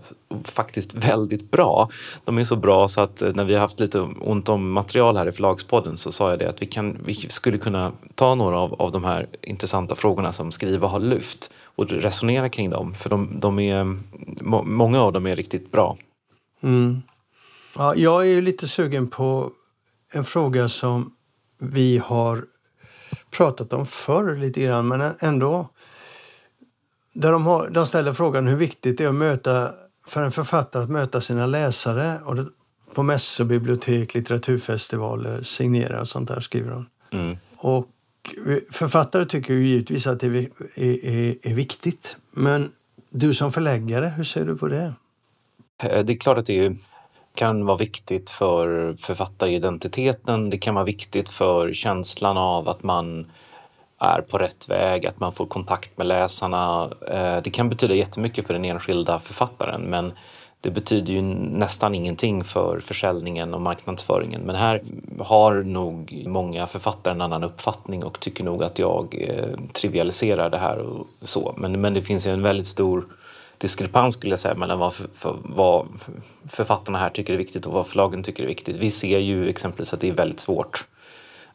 faktiskt 0.44 0.94
väldigt 0.94 1.50
bra. 1.50 1.88
De 2.24 2.38
är 2.38 2.44
så 2.44 2.56
bra 2.56 2.88
så 2.88 3.00
att 3.00 3.22
eh, 3.22 3.32
när 3.34 3.44
vi 3.44 3.54
har 3.54 3.60
haft 3.60 3.80
lite 3.80 4.00
ont 4.00 4.48
om 4.48 4.70
material 4.70 5.16
här 5.16 5.28
i 5.28 5.32
Förlagspodden 5.32 5.96
så 5.96 6.12
sa 6.12 6.30
jag 6.30 6.38
det 6.38 6.48
att 6.48 6.62
vi, 6.62 6.66
kan, 6.66 6.98
vi 7.04 7.14
skulle 7.14 7.58
kunna 7.58 7.92
ta 8.14 8.34
några 8.34 8.58
av, 8.58 8.74
av 8.74 8.92
de 8.92 9.04
här 9.04 9.26
intressanta 9.42 9.94
frågorna 9.94 10.32
som 10.32 10.52
Skriva 10.52 10.88
har 10.88 11.00
lyft 11.00 11.50
och 11.64 11.90
resonera 11.90 12.48
kring 12.48 12.70
dem. 12.70 12.94
För 12.94 13.10
de, 13.10 13.40
de 13.40 13.58
är, 13.58 13.96
många 14.64 15.02
av 15.02 15.12
dem 15.12 15.26
är 15.26 15.36
riktigt 15.36 15.72
bra. 15.72 15.96
Mm. 16.62 17.02
Ja, 17.76 17.94
jag 17.94 18.20
är 18.22 18.30
ju 18.30 18.40
lite 18.40 18.68
sugen 18.68 19.10
på 19.10 19.50
en 20.12 20.24
fråga 20.24 20.68
som 20.68 21.12
vi 21.58 21.98
har 21.98 22.44
pratat 23.30 23.72
om 23.72 23.86
förr 23.86 24.36
lite 24.36 24.60
grann, 24.60 24.88
men 24.88 25.12
ändå. 25.20 25.68
Där 27.12 27.32
de, 27.32 27.46
har, 27.46 27.70
de 27.70 27.86
ställer 27.86 28.12
frågan 28.12 28.46
hur 28.46 28.56
viktigt 28.56 28.98
det 28.98 29.04
är 29.04 29.08
att 29.08 29.14
möta, 29.14 29.72
för 30.06 30.22
en 30.22 30.32
författare 30.32 30.82
att 30.82 30.90
möta 30.90 31.20
sina 31.20 31.46
läsare 31.46 32.20
och 32.24 32.36
det, 32.36 32.46
på 32.94 33.02
mässor, 33.02 33.44
bibliotek, 33.44 34.14
litteraturfestivaler, 34.14 35.42
signera 35.42 36.00
och 36.00 36.08
sånt 36.08 36.28
där 36.28 36.40
skriver 36.40 36.70
de. 36.70 36.86
Mm. 37.10 37.36
Och 37.56 37.88
författare 38.70 39.24
tycker 39.24 39.54
ju 39.54 39.66
givetvis 39.66 40.06
att 40.06 40.20
det 40.20 40.26
är, 40.26 40.48
är, 40.74 41.36
är, 41.42 41.54
viktigt. 41.54 42.16
Men 42.30 42.72
du 43.10 43.34
som 43.34 43.52
förläggare, 43.52 44.06
hur 44.16 44.24
ser 44.24 44.44
du 44.44 44.56
på 44.56 44.68
det? 44.68 44.92
Eh, 45.82 46.04
det 46.04 46.12
är 46.12 46.16
klart 46.18 46.38
att 46.38 46.46
det 46.46 46.58
är 46.58 46.76
kan 47.38 47.66
vara 47.66 47.76
viktigt 47.76 48.30
för 48.30 48.96
författaridentiteten. 48.98 50.50
Det 50.50 50.58
kan 50.58 50.74
vara 50.74 50.84
viktigt 50.84 51.28
för 51.28 51.72
känslan 51.72 52.38
av 52.38 52.68
att 52.68 52.82
man 52.82 53.30
är 53.98 54.20
på 54.20 54.38
rätt 54.38 54.68
väg, 54.68 55.06
att 55.06 55.20
man 55.20 55.32
får 55.32 55.46
kontakt 55.46 55.98
med 55.98 56.06
läsarna. 56.06 56.90
Eh, 57.08 57.42
det 57.42 57.50
kan 57.50 57.68
betyda 57.68 57.94
jättemycket 57.94 58.46
för 58.46 58.54
den 58.54 58.64
enskilda 58.64 59.18
författaren 59.18 59.82
men 59.82 60.12
det 60.60 60.70
betyder 60.70 61.12
ju 61.12 61.22
nästan 61.22 61.94
ingenting 61.94 62.44
för 62.44 62.80
försäljningen 62.80 63.54
och 63.54 63.60
marknadsföringen. 63.60 64.40
Men 64.40 64.56
här 64.56 64.82
har 65.18 65.54
nog 65.54 66.24
många 66.26 66.66
författare 66.66 67.14
en 67.14 67.20
annan 67.20 67.44
uppfattning 67.44 68.04
och 68.04 68.20
tycker 68.20 68.44
nog 68.44 68.64
att 68.64 68.78
jag 68.78 69.16
eh, 69.28 69.66
trivialiserar 69.72 70.50
det 70.50 70.58
här 70.58 70.78
och 70.78 71.06
så. 71.20 71.54
Men, 71.56 71.80
men 71.80 71.94
det 71.94 72.02
finns 72.02 72.26
en 72.26 72.42
väldigt 72.42 72.66
stor 72.66 73.06
diskrepans 73.58 74.14
skulle 74.14 74.32
jag 74.32 74.40
säga 74.40 74.54
mellan 74.54 74.78
vad, 74.78 74.94
för, 74.94 75.08
för, 75.14 75.38
vad 75.42 75.88
författarna 76.48 76.98
här 76.98 77.10
tycker 77.10 77.32
är 77.32 77.36
viktigt 77.36 77.66
och 77.66 77.72
vad 77.72 77.86
förlagen 77.86 78.22
tycker 78.22 78.42
är 78.42 78.46
viktigt. 78.46 78.76
Vi 78.76 78.90
ser 78.90 79.18
ju 79.18 79.48
exempelvis 79.48 79.94
att 79.94 80.00
det 80.00 80.08
är 80.08 80.12
väldigt 80.12 80.40
svårt 80.40 80.84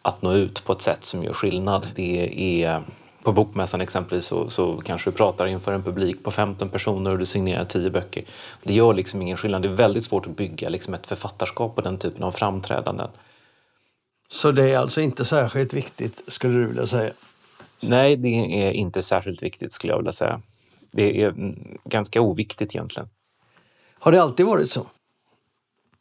att 0.01 0.21
nå 0.21 0.33
ut 0.33 0.65
på 0.65 0.73
ett 0.73 0.81
sätt 0.81 1.03
som 1.03 1.23
gör 1.23 1.33
skillnad. 1.33 1.87
Det 1.95 2.63
är 2.63 2.83
på 3.23 3.31
Bokmässan 3.31 3.81
exempelvis 3.81 4.25
så, 4.25 4.49
så 4.49 4.81
kanske 4.85 5.09
du 5.09 5.15
pratar 5.15 5.45
inför 5.45 5.71
en 5.71 5.83
publik 5.83 6.23
på 6.23 6.31
15 6.31 6.69
personer 6.69 7.11
och 7.11 7.17
du 7.17 7.25
signerar 7.25 7.65
10 7.65 7.89
böcker. 7.89 8.23
Det 8.63 8.73
gör 8.73 8.93
liksom 8.93 9.21
ingen 9.21 9.37
skillnad. 9.37 9.61
Det 9.61 9.67
är 9.67 9.73
väldigt 9.73 10.03
svårt 10.03 10.27
att 10.27 10.37
bygga 10.37 10.69
liksom 10.69 10.93
ett 10.93 11.07
författarskap 11.07 11.75
på 11.75 11.81
den 11.81 11.97
typen 11.97 12.23
av 12.23 12.31
framträdanden. 12.31 13.09
Så 14.29 14.51
det 14.51 14.69
är 14.69 14.77
alltså 14.77 15.01
inte 15.01 15.25
särskilt 15.25 15.73
viktigt 15.73 16.23
skulle 16.27 16.53
du 16.53 16.67
vilja 16.67 16.87
säga? 16.87 17.13
Nej, 17.79 18.15
det 18.15 18.67
är 18.67 18.71
inte 18.71 19.01
särskilt 19.01 19.43
viktigt 19.43 19.73
skulle 19.73 19.93
jag 19.93 19.97
vilja 19.97 20.11
säga. 20.11 20.41
Det 20.93 21.21
är 21.21 21.33
ganska 21.85 22.21
oviktigt 22.21 22.75
egentligen. 22.75 23.09
Har 23.99 24.11
det 24.11 24.21
alltid 24.21 24.45
varit 24.45 24.69
så? 24.69 24.87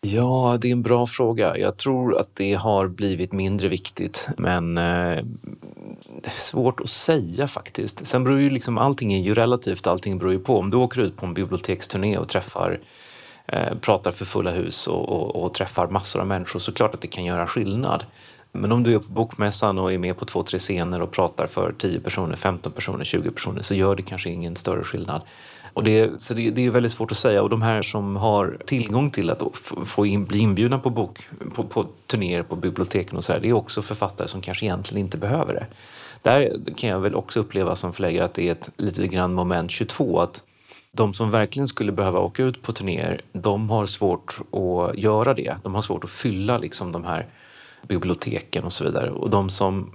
Ja, 0.00 0.58
det 0.60 0.68
är 0.68 0.72
en 0.72 0.82
bra 0.82 1.06
fråga. 1.06 1.58
Jag 1.58 1.76
tror 1.76 2.18
att 2.18 2.36
det 2.36 2.54
har 2.54 2.88
blivit 2.88 3.32
mindre 3.32 3.68
viktigt, 3.68 4.28
men 4.36 4.78
eh, 4.78 5.24
det 6.22 6.26
är 6.26 6.38
svårt 6.38 6.80
att 6.80 6.88
säga 6.88 7.48
faktiskt. 7.48 8.06
Sen 8.06 8.24
beror 8.24 8.40
ju 8.40 8.50
liksom, 8.50 8.78
allting 8.78 9.12
är 9.12 9.20
ju 9.20 9.34
relativt, 9.34 9.86
allting 9.86 10.18
beror 10.18 10.32
ju 10.32 10.38
på. 10.38 10.58
Om 10.58 10.70
du 10.70 10.76
åker 10.76 11.00
ut 11.00 11.16
på 11.16 11.26
en 11.26 11.34
biblioteksturné 11.34 12.18
och 12.18 12.28
träffar 12.28 12.80
eh, 13.46 13.78
pratar 13.80 14.10
för 14.10 14.24
fulla 14.24 14.50
hus 14.50 14.86
och, 14.86 15.08
och, 15.08 15.44
och 15.44 15.54
träffar 15.54 15.88
massor 15.88 16.20
av 16.20 16.26
människor 16.26 16.60
så 16.60 16.72
klart 16.72 16.94
att 16.94 17.00
det 17.00 17.08
kan 17.08 17.24
göra 17.24 17.46
skillnad. 17.46 18.04
Men 18.52 18.72
om 18.72 18.82
du 18.82 18.94
är 18.94 18.98
på 18.98 19.12
bokmässan 19.12 19.78
och 19.78 19.92
är 19.92 19.98
med 19.98 20.16
på 20.16 20.24
två, 20.24 20.42
tre 20.42 20.58
scener 20.58 21.02
och 21.02 21.10
pratar 21.10 21.46
för 21.46 21.74
10 21.78 22.00
personer, 22.00 22.36
15 22.36 22.72
personer, 22.72 23.04
20 23.04 23.30
personer 23.30 23.62
så 23.62 23.74
gör 23.74 23.96
det 23.96 24.02
kanske 24.02 24.30
ingen 24.30 24.56
större 24.56 24.84
skillnad. 24.84 25.22
Och 25.74 25.84
det, 25.84 26.22
så 26.22 26.34
det, 26.34 26.50
det 26.50 26.66
är 26.66 26.70
väldigt 26.70 26.92
svårt 26.92 27.10
att 27.10 27.16
säga 27.16 27.42
och 27.42 27.50
de 27.50 27.62
här 27.62 27.82
som 27.82 28.16
har 28.16 28.58
tillgång 28.66 29.10
till 29.10 29.30
att 29.30 29.42
få 29.84 30.06
in, 30.06 30.24
bli 30.24 30.38
inbjudna 30.38 30.78
på, 30.78 30.90
bok, 30.90 31.28
på, 31.54 31.64
på 31.64 31.86
turnéer 32.06 32.42
på 32.42 32.56
biblioteken 32.56 33.16
och 33.16 33.24
så 33.24 33.32
här, 33.32 33.40
det 33.40 33.48
är 33.48 33.52
också 33.52 33.82
författare 33.82 34.28
som 34.28 34.40
kanske 34.40 34.66
egentligen 34.66 35.04
inte 35.04 35.18
behöver 35.18 35.54
det. 35.54 35.66
Där 36.22 36.58
kan 36.76 36.90
jag 36.90 37.00
väl 37.00 37.14
också 37.14 37.40
uppleva 37.40 37.76
som 37.76 37.92
förläggare 37.92 38.24
att 38.24 38.34
det 38.34 38.48
är 38.48 38.52
ett 38.52 38.70
lite 38.76 39.06
grann 39.06 39.34
moment 39.34 39.70
22 39.70 40.20
att 40.20 40.42
de 40.92 41.14
som 41.14 41.30
verkligen 41.30 41.68
skulle 41.68 41.92
behöva 41.92 42.18
åka 42.18 42.42
ut 42.42 42.62
på 42.62 42.72
turnéer, 42.72 43.20
de 43.32 43.70
har 43.70 43.86
svårt 43.86 44.38
att 44.52 44.98
göra 44.98 45.34
det. 45.34 45.56
De 45.62 45.74
har 45.74 45.82
svårt 45.82 46.04
att 46.04 46.10
fylla 46.10 46.58
liksom 46.58 46.92
de 46.92 47.04
här 47.04 47.26
biblioteken 47.88 48.64
och 48.64 48.72
så 48.72 48.84
vidare. 48.84 49.10
Och 49.10 49.30
de 49.30 49.50
som 49.50 49.92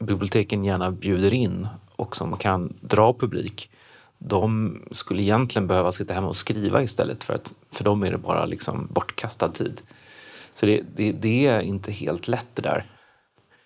biblioteken 0.00 0.64
gärna 0.64 0.90
bjuder 0.90 1.34
in 1.34 1.68
och 1.96 2.16
som 2.16 2.36
kan 2.36 2.76
dra 2.80 3.14
publik, 3.14 3.70
de 4.18 4.76
skulle 4.90 5.22
egentligen 5.22 5.66
behöva 5.66 5.92
sitta 5.92 6.14
hemma 6.14 6.28
och 6.28 6.36
skriva 6.36 6.82
istället 6.82 7.24
för 7.24 7.34
att 7.34 7.54
för 7.72 7.84
dem 7.84 8.02
är 8.02 8.10
det 8.10 8.18
bara 8.18 8.46
liksom 8.46 8.88
bortkastad 8.90 9.48
tid. 9.48 9.80
Så 10.54 10.66
det, 10.66 10.82
det, 10.96 11.12
det 11.12 11.46
är 11.46 11.60
inte 11.60 11.92
helt 11.92 12.28
lätt 12.28 12.46
det 12.54 12.62
där. 12.62 12.84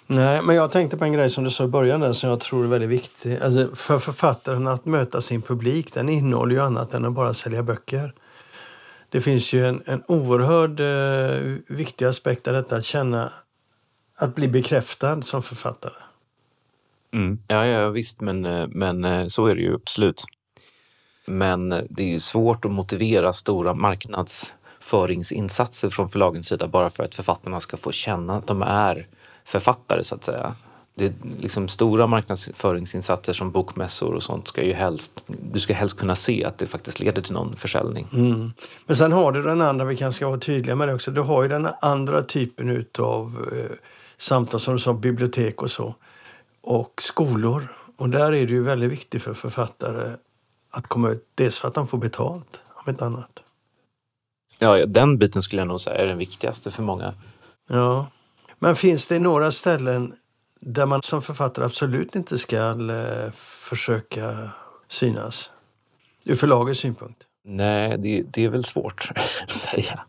Nej, 0.07 0.43
men 0.43 0.57
jag 0.57 0.73
tänkte 0.73 0.97
på 0.97 1.05
en 1.05 1.13
grej 1.13 1.31
som 1.31 1.45
du 1.45 1.51
sa 1.51 1.65
i 1.65 1.69
början 1.69 2.01
där 2.01 2.13
som 2.13 2.31
jag 2.31 2.41
tror 2.41 2.65
är 2.65 2.69
väldigt 2.69 2.91
viktig. 2.91 3.39
Alltså 3.43 3.69
för 3.75 3.99
författaren 3.99 4.67
att 4.67 4.85
möta 4.85 5.23
sin 5.23 5.43
publik, 5.43 5.95
den 5.95 6.09
innehåller 6.09 6.55
ju 6.55 6.63
annat 6.63 6.95
än 6.95 7.05
att 7.05 7.13
bara 7.13 7.35
sälja 7.35 7.63
böcker. 7.63 8.15
Det 9.09 9.21
finns 9.21 9.53
ju 9.53 9.67
en, 9.67 9.83
en 9.87 10.03
oerhörd 10.09 10.81
eh, 10.81 11.77
viktig 11.77 12.05
aspekt 12.05 12.49
av 12.49 12.55
detta, 12.55 12.77
att 12.77 12.85
känna, 12.85 13.33
att 14.23 14.35
bli 14.35 14.49
bekräftad 14.49 15.23
som 15.23 15.43
författare. 15.43 16.03
Mm. 17.15 17.39
Ja, 17.49 17.67
ja, 17.67 17.89
visst, 17.89 18.21
men, 18.21 18.45
eh, 18.45 18.67
men 18.69 19.05
eh, 19.05 19.27
så 19.27 19.47
är 19.47 19.55
det 19.55 19.61
ju 19.61 19.75
absolut. 19.75 20.25
Men 21.27 21.69
det 21.69 22.03
är 22.03 22.09
ju 22.09 22.21
svårt 22.21 22.65
att 22.65 22.71
motivera 22.71 23.33
stora 23.33 23.75
marknadsföringsinsatser 23.75 25.91
från 25.91 26.11
förlagens 26.11 26.47
sida 26.47 26.69
bara 26.69 26.91
för 26.91 27.05
att 27.05 27.15
författarna 27.15 27.61
ska 27.61 27.77
få 27.77 27.93
känna 27.93 28.37
att 28.37 28.47
de 28.47 28.63
är 28.63 29.07
författare 29.45 30.05
så 30.05 30.15
att 30.15 30.25
säga. 30.25 30.55
Det 30.95 31.05
är 31.05 31.13
liksom 31.41 31.69
stora 31.69 32.07
marknadsföringsinsatser 32.07 33.33
som 33.33 33.51
bokmässor 33.51 34.15
och 34.15 34.23
sånt 34.23 34.49
ska 34.49 34.65
ju 34.65 34.73
helst, 34.73 35.25
du 35.53 35.61
ska 35.61 35.75
helst 35.75 35.99
kunna 35.99 36.15
se 36.15 36.45
att 36.45 36.59
det 36.59 36.67
faktiskt 36.67 37.01
leder 37.01 37.23
till 37.23 37.33
någon 37.33 37.57
försäljning. 37.57 38.09
Mm. 38.13 38.53
Men 38.87 38.97
sen 38.97 39.13
har 39.13 39.33
du 39.33 39.43
den 39.43 39.61
andra, 39.61 39.85
vi 39.85 39.97
kanske 39.97 40.17
ska 40.17 40.29
vara 40.29 40.39
tydliga 40.39 40.77
med 40.77 40.89
det 40.89 40.95
också, 40.95 41.11
du 41.11 41.21
har 41.21 41.43
ju 41.43 41.49
den 41.49 41.69
andra 41.81 42.23
typen 42.23 42.71
utav 42.71 43.49
eh, 43.53 43.77
samtal 44.23 44.61
som 44.61 44.75
du 44.75 44.81
sa, 44.81 44.95
bibliotek 44.95 45.63
och 45.63 45.71
så. 45.71 45.95
Och 46.61 47.03
skolor. 47.03 47.77
Och 47.97 48.09
där 48.09 48.33
är 48.33 48.47
det 48.47 48.53
ju 48.53 48.63
väldigt 48.63 48.91
viktigt 48.91 49.23
för 49.23 49.35
författare 49.35 50.17
att 50.71 50.87
komma 50.87 51.11
ut, 51.11 51.29
dels 51.35 51.59
för 51.59 51.69
att 51.69 51.75
de 51.75 51.87
får 51.87 51.99
betalt, 51.99 52.61
om 52.75 52.95
ett 52.95 53.03
annat. 53.03 53.43
Ja, 54.59 54.87
den 54.87 55.19
biten 55.19 55.43
skulle 55.43 55.61
jag 55.61 55.69
nog 55.69 55.81
säga 55.81 55.97
är 55.97 56.07
den 56.07 56.19
viktigaste 56.19 56.71
för 56.71 56.83
många. 56.83 57.15
Ja. 57.69 58.07
Men 58.59 58.77
finns 58.77 59.07
det 59.07 59.19
några 59.19 59.53
ställen 59.53 60.15
där 60.61 60.87
man 60.87 61.03
som 61.03 61.23
författare 61.23 61.65
absolut 61.65 62.15
inte 62.15 62.39
ska 62.39 62.57
eh, 62.57 63.33
försöka 63.37 64.51
synas? 64.89 65.51
Ur 66.25 66.35
förlagets 66.35 66.81
synpunkt. 66.81 67.27
Nej, 67.45 67.97
det, 67.99 68.23
det, 68.23 68.45
är 68.45 68.49
väl 68.49 68.65
svårt 68.65 69.11
att 69.43 69.51
säga. 69.51 70.01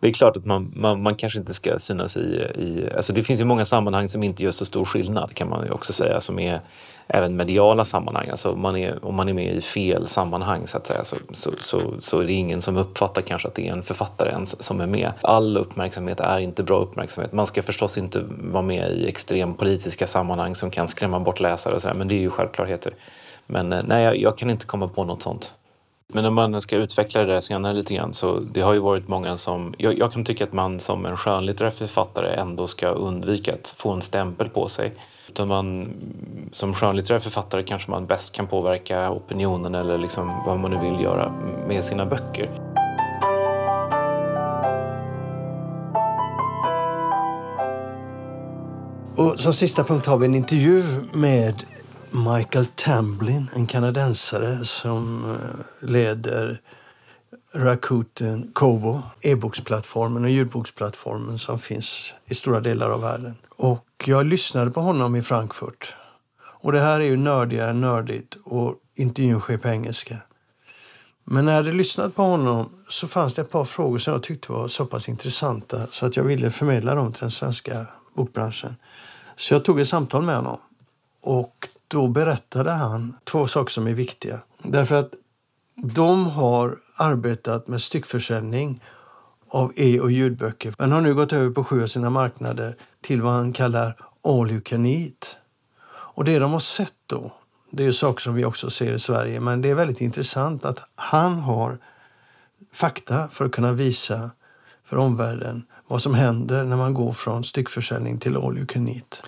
Det 0.00 0.08
är 0.08 0.12
klart 0.12 0.36
att 0.36 0.44
man, 0.44 0.72
man, 0.76 1.02
man 1.02 1.14
kanske 1.14 1.38
inte 1.38 1.54
ska 1.54 1.78
synas 1.78 2.16
i, 2.16 2.20
i... 2.20 2.88
Alltså 2.96 3.12
det 3.12 3.24
finns 3.24 3.40
ju 3.40 3.44
många 3.44 3.64
sammanhang 3.64 4.08
som 4.08 4.22
inte 4.22 4.42
gör 4.44 4.50
så 4.50 4.64
stor 4.64 4.84
skillnad 4.84 5.34
kan 5.34 5.48
man 5.48 5.64
ju 5.66 5.70
också 5.70 5.92
säga, 5.92 6.20
som 6.20 6.38
är 6.38 6.60
även 7.08 7.36
mediala 7.36 7.84
sammanhang. 7.84 8.28
Alltså 8.28 8.56
man 8.56 8.76
är, 8.76 9.04
om 9.04 9.14
man 9.14 9.28
är 9.28 9.32
med 9.32 9.54
i 9.54 9.60
fel 9.60 10.08
sammanhang 10.08 10.66
så 10.66 10.76
att 10.76 10.86
säga 10.86 11.04
så, 11.04 11.16
så, 11.32 11.50
så, 11.58 11.94
så, 12.00 12.20
är 12.20 12.24
det 12.24 12.32
ingen 12.32 12.60
som 12.60 12.76
uppfattar 12.76 13.22
kanske 13.22 13.48
att 13.48 13.54
det 13.54 13.68
är 13.68 13.72
en 13.72 13.82
författare 13.82 14.30
ens 14.30 14.62
som 14.62 14.80
är 14.80 14.86
med. 14.86 15.12
All 15.20 15.56
uppmärksamhet 15.56 16.20
är 16.20 16.38
inte 16.38 16.62
bra 16.62 16.78
uppmärksamhet. 16.78 17.32
Man 17.32 17.46
ska 17.46 17.62
förstås 17.62 17.98
inte 17.98 18.24
vara 18.28 18.62
med 18.62 18.90
i 18.90 19.08
extrempolitiska 19.08 20.06
sammanhang 20.06 20.54
som 20.54 20.70
kan 20.70 20.88
skrämma 20.88 21.20
bort 21.20 21.40
läsare 21.40 21.74
och 21.74 21.82
så 21.82 21.90
men 21.94 22.08
det 22.08 22.14
är 22.14 22.20
ju 22.20 22.30
självklarheter. 22.30 22.94
Men 23.46 23.72
eh, 23.72 23.82
nej, 23.84 24.04
jag, 24.04 24.16
jag 24.16 24.38
kan 24.38 24.50
inte 24.50 24.66
komma 24.66 24.88
på 24.88 25.04
något 25.04 25.22
sånt. 25.22 25.54
Men 26.12 26.24
om 26.24 26.34
man 26.34 26.60
ska 26.60 26.76
utveckla 26.76 27.20
det 27.20 27.32
där 27.32 27.40
senare 27.40 27.72
lite 27.72 27.94
grann 27.94 28.12
så 28.12 28.40
det 28.40 28.60
har 28.60 28.74
ju 28.74 28.80
varit 28.80 29.08
många 29.08 29.36
som... 29.36 29.74
Jag, 29.78 29.98
jag 29.98 30.12
kan 30.12 30.24
tycka 30.24 30.44
att 30.44 30.52
man 30.52 30.80
som 30.80 31.06
en 31.06 31.16
skönlitterär 31.16 31.70
författare 31.70 32.34
ändå 32.34 32.66
ska 32.66 32.88
undvika 32.88 33.54
att 33.54 33.74
få 33.78 33.90
en 33.90 34.02
stämpel 34.02 34.48
på 34.48 34.68
sig. 34.68 34.92
Utan 35.28 35.48
man, 35.48 35.92
som 36.52 36.74
skönlitterär 36.74 37.18
författare 37.18 37.62
kanske 37.62 37.90
man 37.90 38.06
bäst 38.06 38.32
kan 38.32 38.46
påverka 38.46 39.10
opinionen 39.10 39.74
eller 39.74 39.98
liksom 39.98 40.42
vad 40.46 40.58
man 40.58 40.70
nu 40.70 40.90
vill 40.90 41.04
göra 41.04 41.32
med 41.68 41.84
sina 41.84 42.06
böcker. 42.06 42.50
Och 49.16 49.40
som 49.40 49.52
sista 49.52 49.84
punkt 49.84 50.06
har 50.06 50.18
vi 50.18 50.26
en 50.26 50.34
intervju 50.34 50.82
med 51.12 51.64
Michael 52.10 52.66
Tamblin, 52.66 53.50
en 53.54 53.66
kanadensare 53.66 54.64
som 54.64 55.24
eh, 55.24 55.88
leder 55.88 56.60
Rakuten 57.54 58.50
Kobo, 58.52 59.02
e-boksplattformen 59.20 60.24
och 60.24 60.30
ljudboksplattformen 60.30 61.38
som 61.38 61.58
finns 61.58 62.14
i 62.26 62.34
stora 62.34 62.60
delar 62.60 62.90
av 62.90 63.00
världen. 63.00 63.36
Och 63.56 63.86
jag 64.04 64.26
lyssnade 64.26 64.70
på 64.70 64.80
honom 64.80 65.16
i 65.16 65.22
Frankfurt. 65.22 65.94
Och 66.38 66.72
det 66.72 66.80
här 66.80 67.00
är 67.00 67.04
ju 67.04 67.16
nördigare 67.16 67.70
än 67.70 67.80
nördigt 67.80 68.36
och 68.44 68.74
intervjun 68.94 69.40
sker 69.40 69.56
på 69.56 69.68
engelska. 69.68 70.16
Men 71.24 71.44
när 71.44 71.52
jag 71.52 71.56
hade 71.56 71.72
lyssnat 71.72 72.14
på 72.14 72.22
honom 72.22 72.68
så 72.88 73.08
fanns 73.08 73.34
det 73.34 73.42
ett 73.42 73.50
par 73.50 73.64
frågor 73.64 73.98
som 73.98 74.12
jag 74.12 74.22
tyckte 74.22 74.52
var 74.52 74.68
så 74.68 74.86
pass 74.86 75.08
intressanta 75.08 75.86
så 75.90 76.06
att 76.06 76.16
jag 76.16 76.24
ville 76.24 76.50
förmedla 76.50 76.94
dem 76.94 77.12
till 77.12 77.20
den 77.20 77.30
svenska 77.30 77.86
bokbranschen. 78.14 78.76
Så 79.36 79.54
jag 79.54 79.64
tog 79.64 79.80
ett 79.80 79.88
samtal 79.88 80.22
med 80.22 80.36
honom. 80.36 80.58
Och 81.20 81.68
då 81.88 82.08
berättade 82.08 82.70
han 82.70 83.16
två 83.24 83.46
saker 83.46 83.72
som 83.72 83.86
är 83.86 83.94
viktiga. 83.94 84.40
Därför 84.62 84.94
att 84.94 85.10
de 85.74 86.26
har 86.26 86.78
arbetat 86.96 87.68
med 87.68 87.82
styckförsäljning 87.82 88.82
av 89.48 89.72
e 89.76 90.00
och 90.00 90.12
ljudböcker 90.12 90.74
men 90.78 90.92
har 90.92 91.00
nu 91.00 91.14
gått 91.14 91.32
över 91.32 91.50
på 91.50 91.64
sju 91.64 91.82
av 91.82 91.86
sina 91.86 92.10
marknader 92.10 92.76
till 93.00 93.22
vad 93.22 93.32
han 93.32 93.52
kallar 93.52 93.96
all 94.24 94.50
you 94.50 94.60
can 94.60 94.86
eat. 94.86 95.36
Och 95.88 96.24
det 96.24 96.38
de 96.38 96.52
har 96.52 96.60
sett 96.60 96.92
då, 97.06 97.32
det 97.70 97.82
är 97.82 97.86
ju 97.86 97.92
saker 97.92 98.22
som 98.22 98.34
vi 98.34 98.44
också 98.44 98.70
ser 98.70 98.92
i 98.92 98.98
Sverige, 98.98 99.40
men 99.40 99.62
det 99.62 99.70
är 99.70 99.74
väldigt 99.74 100.00
intressant 100.00 100.64
att 100.64 100.78
han 100.94 101.34
har 101.34 101.78
fakta 102.72 103.28
för 103.28 103.44
att 103.44 103.52
kunna 103.52 103.72
visa 103.72 104.30
för 104.84 104.96
omvärlden 104.96 105.66
vad 105.86 106.02
som 106.02 106.14
händer 106.14 106.64
när 106.64 106.76
man 106.76 106.94
går 106.94 107.12
från 107.12 107.44
styckförsäljning 107.44 108.18
till 108.18 108.36
all 108.36 108.56
you 108.58 108.66
can 108.66 108.88
eat. 108.88 109.22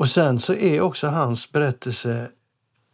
Och 0.00 0.08
sen 0.08 0.40
så 0.40 0.54
är 0.54 0.80
också 0.80 1.06
hans 1.06 1.52
berättelse 1.52 2.30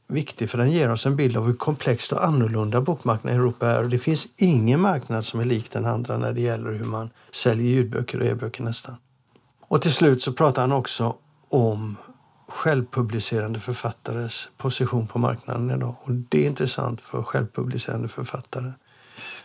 viktig 0.09 0.51
för 0.51 0.59
den 0.59 0.71
ger 0.71 0.93
oss 0.93 1.07
en 1.07 1.17
bild 1.17 1.37
av 1.37 1.47
hur 1.47 1.55
komplext 1.55 2.13
och 2.13 2.25
annorlunda 2.25 2.81
bokmarknaden 2.81 3.39
i 3.39 3.43
Europa 3.43 3.71
är. 3.71 3.83
Och 3.83 3.91
det 3.91 3.99
finns 3.99 4.27
ingen 4.37 4.81
marknad 4.81 5.25
som 5.25 5.41
är 5.41 5.45
lik 5.45 5.71
den 5.71 5.87
andra 5.87 6.19
när 6.19 6.33
det 6.33 6.41
gäller 6.41 6.73
hur 6.73 6.85
man 6.85 7.11
säljer 7.31 7.67
ljudböcker 7.67 8.21
och 8.21 8.27
e-böcker 8.27 8.63
nästan. 8.63 8.97
Och 9.61 9.83
till 9.83 9.93
slut 9.93 10.23
så 10.23 10.33
pratar 10.33 10.63
han 10.63 10.73
också 10.73 11.17
om 11.49 11.97
självpublicerande 12.49 13.61
författares 13.61 14.49
position 14.57 15.07
på 15.07 15.19
marknaden 15.19 15.71
idag. 15.71 15.95
Och 16.01 16.13
det 16.13 16.45
är 16.45 16.47
intressant 16.47 17.01
för 17.01 17.23
självpublicerande 17.23 18.09
författare. 18.09 18.73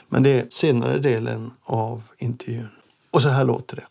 Men 0.10 0.24
det 0.24 0.40
är 0.40 0.48
senare 0.50 1.00
delen 1.00 1.52
av 1.64 2.04
intervjun. 2.18 2.70
Och 3.12 3.22
så 3.22 3.30
här 3.30 3.46
låter 3.46 3.76
det. 3.76 3.86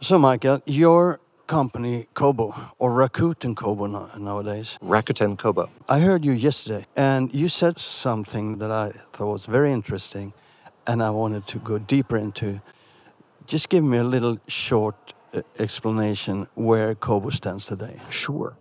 So 0.00 0.18
Michael, 0.18 0.60
your 0.66 1.23
company 1.46 2.06
Kobo 2.14 2.54
or 2.78 2.90
Rakuten 2.90 3.56
Kobo 3.56 3.86
nowadays. 4.16 4.78
Rakuten 4.82 5.38
Kobo. 5.38 5.70
I 5.88 6.00
heard 6.00 6.24
you 6.24 6.32
yesterday 6.32 6.86
and 6.96 7.34
you 7.34 7.48
said 7.48 7.78
something 7.78 8.58
that 8.58 8.70
I 8.70 8.90
thought 9.12 9.32
was 9.32 9.46
very 9.46 9.72
interesting 9.72 10.32
and 10.86 11.02
I 11.02 11.10
wanted 11.10 11.46
to 11.48 11.58
go 11.58 11.78
deeper 11.78 12.16
into. 12.16 12.60
Just 13.46 13.68
give 13.68 13.84
me 13.84 13.98
a 13.98 14.04
little 14.04 14.38
short 14.48 15.12
uh, 15.34 15.42
explanation 15.58 16.46
where 16.54 16.94
Kobo 16.94 17.30
stands 17.30 17.66
today. 17.66 18.00
Sure. 18.08 18.56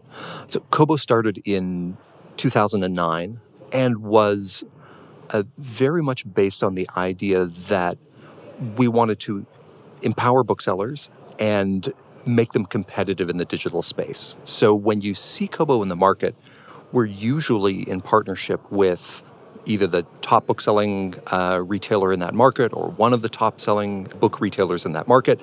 So 0.48 0.60
Kobo 0.72 0.96
started 0.98 1.42
in 1.46 1.98
2009 2.38 3.40
and 3.72 3.98
was 3.98 4.64
uh, 5.30 5.44
very 5.58 6.04
much 6.04 6.32
based 6.32 6.64
on 6.64 6.76
the 6.76 6.88
idea 6.98 7.46
that 7.46 7.98
we 8.78 8.88
wanted 8.88 9.20
to 9.22 9.46
empower 10.02 10.44
booksellers 10.44 11.10
and 11.40 11.94
make 12.26 12.54
them 12.54 12.66
competitive 12.66 13.30
in 13.30 13.38
the 13.38 13.46
digital 13.46 13.82
space. 13.82 14.36
So 14.44 14.74
when 14.74 15.02
you 15.02 15.14
see 15.14 15.48
Kobo 15.48 15.82
in 15.82 15.90
the 15.90 15.96
market, 15.96 16.36
we're 16.92 17.06
usually 17.06 17.88
in 17.90 18.02
partnership 18.02 18.62
with 18.72 19.24
either 19.66 19.88
the 19.88 20.06
top 20.22 20.48
book 20.48 20.62
selling 20.62 21.16
uh, 21.28 21.62
retailer 21.66 22.12
in 22.12 22.20
that 22.20 22.34
market 22.34 22.74
or 22.74 22.90
one 22.92 23.14
of 23.14 23.22
the 23.22 23.30
top 23.30 23.60
selling 23.60 24.04
book 24.04 24.40
retailers 24.42 24.86
in 24.86 24.94
that 24.94 25.08
market. 25.08 25.42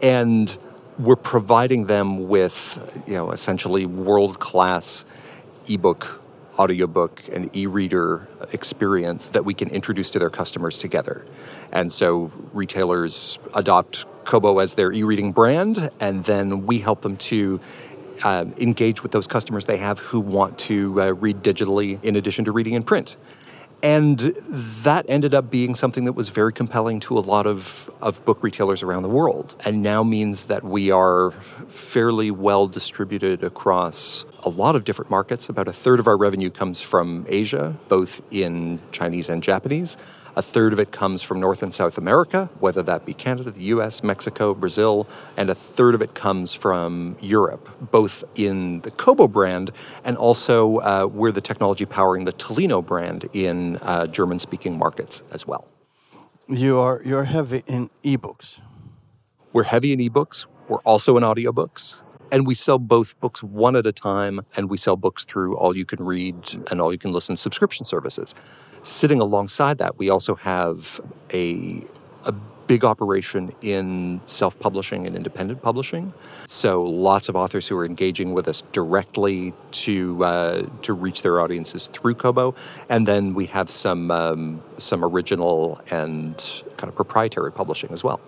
And 0.00 0.56
we're 0.98 1.16
providing 1.16 1.86
them 1.86 2.28
with, 2.28 2.78
you 3.06 3.14
know, 3.14 3.32
essentially 3.32 3.84
world 3.84 4.38
class 4.38 5.04
ebook, 5.68 6.22
audiobook, 6.58 7.22
and 7.32 7.54
e 7.54 7.66
reader 7.66 8.28
experience 8.52 9.28
that 9.28 9.44
we 9.44 9.52
can 9.52 9.68
introduce 9.68 10.10
to 10.10 10.18
their 10.18 10.30
customers 10.30 10.78
together. 10.78 11.26
And 11.72 11.92
so 11.92 12.32
retailers 12.52 13.38
adopt 13.52 14.06
Kobo 14.26 14.58
as 14.58 14.74
their 14.74 14.92
e 14.92 15.02
reading 15.02 15.32
brand, 15.32 15.90
and 16.00 16.24
then 16.24 16.66
we 16.66 16.80
help 16.80 17.02
them 17.02 17.16
to 17.16 17.60
uh, 18.22 18.44
engage 18.58 19.02
with 19.02 19.12
those 19.12 19.26
customers 19.26 19.66
they 19.66 19.76
have 19.78 19.98
who 20.00 20.20
want 20.20 20.58
to 20.58 21.00
uh, 21.00 21.10
read 21.12 21.42
digitally 21.42 22.02
in 22.02 22.16
addition 22.16 22.44
to 22.44 22.52
reading 22.52 22.74
in 22.74 22.82
print. 22.82 23.16
And 23.82 24.18
that 24.18 25.04
ended 25.08 25.34
up 25.34 25.50
being 25.50 25.74
something 25.74 26.04
that 26.06 26.14
was 26.14 26.30
very 26.30 26.52
compelling 26.52 26.98
to 27.00 27.18
a 27.18 27.20
lot 27.20 27.46
of, 27.46 27.90
of 28.00 28.24
book 28.24 28.42
retailers 28.42 28.82
around 28.82 29.02
the 29.02 29.08
world, 29.08 29.54
and 29.64 29.82
now 29.82 30.02
means 30.02 30.44
that 30.44 30.64
we 30.64 30.90
are 30.90 31.32
fairly 31.68 32.30
well 32.30 32.66
distributed 32.68 33.44
across 33.44 34.24
a 34.42 34.48
lot 34.48 34.76
of 34.76 34.84
different 34.84 35.10
markets. 35.10 35.48
About 35.48 35.68
a 35.68 35.72
third 35.72 36.00
of 36.00 36.06
our 36.06 36.16
revenue 36.16 36.50
comes 36.50 36.80
from 36.80 37.26
Asia, 37.28 37.76
both 37.88 38.22
in 38.30 38.80
Chinese 38.92 39.28
and 39.28 39.42
Japanese. 39.42 39.96
A 40.38 40.42
third 40.42 40.74
of 40.74 40.78
it 40.78 40.92
comes 40.92 41.22
from 41.22 41.40
North 41.40 41.62
and 41.62 41.72
South 41.72 41.96
America, 41.96 42.50
whether 42.60 42.82
that 42.82 43.06
be 43.06 43.14
Canada, 43.14 43.50
the 43.50 43.62
US, 43.64 44.02
Mexico, 44.02 44.52
Brazil, 44.52 45.08
and 45.34 45.48
a 45.48 45.54
third 45.54 45.94
of 45.94 46.02
it 46.02 46.14
comes 46.14 46.52
from 46.52 47.16
Europe, 47.22 47.90
both 47.90 48.22
in 48.34 48.82
the 48.82 48.90
Kobo 48.90 49.28
brand 49.28 49.70
and 50.04 50.18
also 50.18 50.76
uh, 50.80 51.08
we're 51.10 51.32
the 51.32 51.40
technology 51.40 51.86
powering 51.86 52.26
the 52.26 52.34
Tolino 52.34 52.84
brand 52.84 53.30
in 53.32 53.78
uh, 53.78 54.06
German 54.06 54.38
speaking 54.38 54.78
markets 54.78 55.22
as 55.32 55.46
well. 55.46 55.68
You 56.48 56.78
are 56.78 57.00
you're 57.02 57.24
heavy 57.24 57.64
in 57.66 57.88
ebooks. 58.04 58.60
We're 59.54 59.64
heavy 59.64 59.94
in 59.94 60.00
ebooks. 60.00 60.44
We're 60.68 60.80
also 60.80 61.16
in 61.16 61.22
audiobooks. 61.22 61.96
And 62.30 62.46
we 62.46 62.54
sell 62.54 62.78
both 62.78 63.18
books 63.20 63.42
one 63.42 63.76
at 63.76 63.86
a 63.86 63.92
time, 63.92 64.44
and 64.56 64.68
we 64.68 64.76
sell 64.76 64.96
books 64.96 65.24
through 65.24 65.56
all 65.56 65.76
you 65.76 65.84
can 65.84 66.04
read 66.04 66.60
and 66.70 66.80
all 66.80 66.92
you 66.92 66.98
can 66.98 67.12
listen 67.12 67.36
subscription 67.36 67.84
services. 67.84 68.34
Sitting 68.86 69.20
alongside 69.20 69.78
that, 69.78 69.98
we 69.98 70.08
also 70.08 70.36
have 70.36 71.00
a, 71.32 71.82
a 72.22 72.30
big 72.68 72.84
operation 72.84 73.52
in 73.60 74.20
self 74.22 74.56
publishing 74.60 75.08
and 75.08 75.16
independent 75.16 75.60
publishing. 75.60 76.14
So 76.46 76.84
lots 76.84 77.28
of 77.28 77.34
authors 77.34 77.66
who 77.66 77.76
are 77.76 77.84
engaging 77.84 78.32
with 78.32 78.46
us 78.46 78.62
directly 78.70 79.54
to 79.72 80.24
uh, 80.24 80.66
to 80.82 80.92
reach 80.92 81.22
their 81.22 81.40
audiences 81.40 81.88
through 81.88 82.14
Kobo, 82.14 82.54
and 82.88 83.08
then 83.08 83.34
we 83.34 83.46
have 83.46 83.72
some 83.72 84.12
um, 84.12 84.62
some 84.76 85.04
original 85.04 85.80
and 85.90 86.36
kind 86.76 86.88
of 86.88 86.94
proprietary 86.94 87.50
publishing 87.50 87.90
as 87.90 88.04
well. 88.04 88.20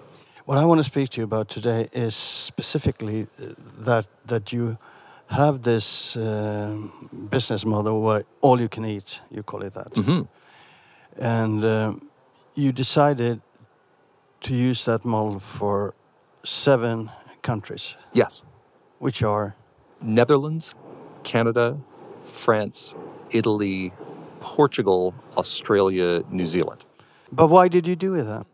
What 0.44 0.58
I 0.58 0.64
want 0.64 0.78
to 0.78 0.84
speak 0.84 1.10
to 1.10 1.20
you 1.20 1.24
about 1.24 1.48
today 1.48 1.88
is 1.92 2.16
specifically 2.16 3.28
uh, 3.40 3.54
that 3.78 4.08
that 4.26 4.52
you 4.52 4.76
have 5.28 5.62
this 5.62 6.16
uh, 6.16 6.76
business 7.30 7.64
model 7.64 8.02
where 8.02 8.24
all 8.40 8.60
you 8.60 8.68
can 8.68 8.84
eat, 8.84 9.20
you 9.30 9.44
call 9.44 9.62
it 9.62 9.74
that. 9.74 9.92
Mm-hmm. 9.92 10.22
And 11.18 11.64
um, 11.64 12.08
you 12.54 12.72
decided 12.72 13.40
to 14.42 14.54
use 14.54 14.84
that 14.84 15.04
model 15.04 15.40
for 15.40 15.94
seven 16.44 17.10
countries, 17.42 17.96
Yes. 18.12 18.44
which 18.98 19.22
are 19.22 19.56
Netherlands, 20.00 20.74
Canada, 21.24 21.78
France, 22.22 22.94
Italy, 23.30 23.92
Portugal, 24.40 25.14
Australia, 25.36 26.22
New 26.30 26.46
Zealand. 26.46 26.84
But 27.32 27.48
why 27.48 27.68
did 27.68 27.86
you 27.86 27.96
do 27.96 28.14
it 28.14 28.24
then? 28.24 28.44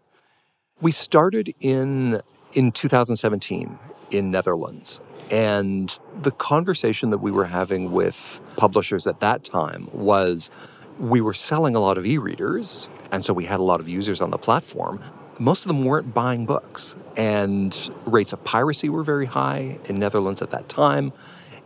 We 0.80 0.90
started 0.90 1.54
in 1.60 2.20
in 2.52 2.72
2017 2.72 3.78
in 4.10 4.30
Netherlands. 4.30 5.00
And 5.30 5.98
the 6.22 6.30
conversation 6.30 7.10
that 7.10 7.18
we 7.18 7.30
were 7.32 7.46
having 7.46 7.90
with 7.90 8.40
publishers 8.56 9.06
at 9.06 9.20
that 9.20 9.42
time 9.42 9.88
was 9.92 10.50
we 10.98 11.20
were 11.20 11.34
selling 11.34 11.74
a 11.74 11.80
lot 11.80 11.98
of 11.98 12.06
e-readers, 12.06 12.88
and 13.10 13.24
so 13.24 13.32
we 13.32 13.46
had 13.46 13.60
a 13.60 13.62
lot 13.62 13.80
of 13.80 13.88
users 13.88 14.20
on 14.20 14.30
the 14.30 14.38
platform. 14.38 15.00
Most 15.38 15.64
of 15.64 15.68
them 15.68 15.84
weren't 15.84 16.14
buying 16.14 16.46
books, 16.46 16.94
and 17.16 17.90
rates 18.06 18.32
of 18.32 18.44
piracy 18.44 18.88
were 18.88 19.02
very 19.02 19.26
high 19.26 19.78
in 19.86 19.98
Netherlands 19.98 20.40
at 20.42 20.50
that 20.50 20.68
time. 20.68 21.12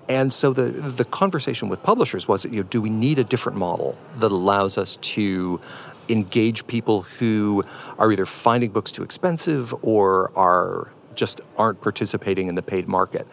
And 0.08 0.32
so 0.32 0.54
the 0.54 0.64
the 0.70 1.04
conversation 1.04 1.68
with 1.68 1.82
publishers 1.82 2.26
was, 2.26 2.44
you 2.46 2.62
know, 2.62 2.62
do 2.62 2.80
we 2.80 2.88
need 2.88 3.18
a 3.18 3.24
different 3.24 3.58
model 3.58 3.98
that 4.18 4.32
allows 4.32 4.78
us 4.78 4.96
to 4.96 5.60
engage 6.08 6.66
people 6.66 7.02
who 7.02 7.64
are 7.98 8.10
either 8.10 8.24
finding 8.24 8.70
books 8.70 8.90
too 8.90 9.02
expensive 9.02 9.74
or 9.82 10.32
are 10.34 10.90
just 11.18 11.40
aren't 11.56 11.80
participating 11.80 12.46
in 12.46 12.54
the 12.54 12.62
paid 12.62 12.86
market. 12.88 13.26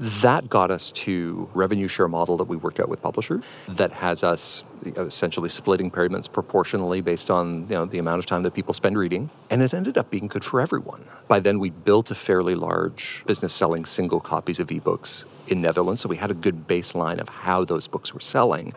That 0.00 0.48
got 0.48 0.70
us 0.70 0.90
to 0.90 1.48
revenue 1.54 1.88
share 1.88 2.08
model 2.08 2.36
that 2.36 2.44
we 2.44 2.56
worked 2.56 2.80
out 2.80 2.88
with 2.88 3.00
publishers 3.00 3.44
that 3.68 3.92
has 3.92 4.22
us 4.22 4.64
essentially 4.84 5.48
splitting 5.48 5.90
payments 5.90 6.28
proportionally 6.28 7.00
based 7.00 7.30
on 7.30 7.62
you 7.62 7.76
know 7.76 7.84
the 7.84 7.98
amount 7.98 8.18
of 8.18 8.26
time 8.26 8.42
that 8.42 8.54
people 8.54 8.72
spend 8.72 8.96
reading 8.96 9.28
and 9.50 9.60
it 9.60 9.74
ended 9.74 9.96
up 9.96 10.10
being 10.10 10.26
good 10.26 10.44
for 10.44 10.60
everyone. 10.60 11.04
By 11.28 11.40
then 11.40 11.58
we 11.58 11.70
built 11.70 12.10
a 12.10 12.14
fairly 12.14 12.54
large 12.54 13.24
business 13.26 13.52
selling 13.52 13.84
single 13.84 14.20
copies 14.20 14.60
of 14.60 14.68
ebooks 14.68 15.24
in 15.46 15.62
Netherlands 15.62 16.00
so 16.02 16.08
we 16.08 16.16
had 16.16 16.30
a 16.30 16.34
good 16.34 16.66
baseline 16.66 17.18
of 17.18 17.28
how 17.28 17.64
those 17.64 17.86
books 17.86 18.12
were 18.12 18.20
selling. 18.20 18.74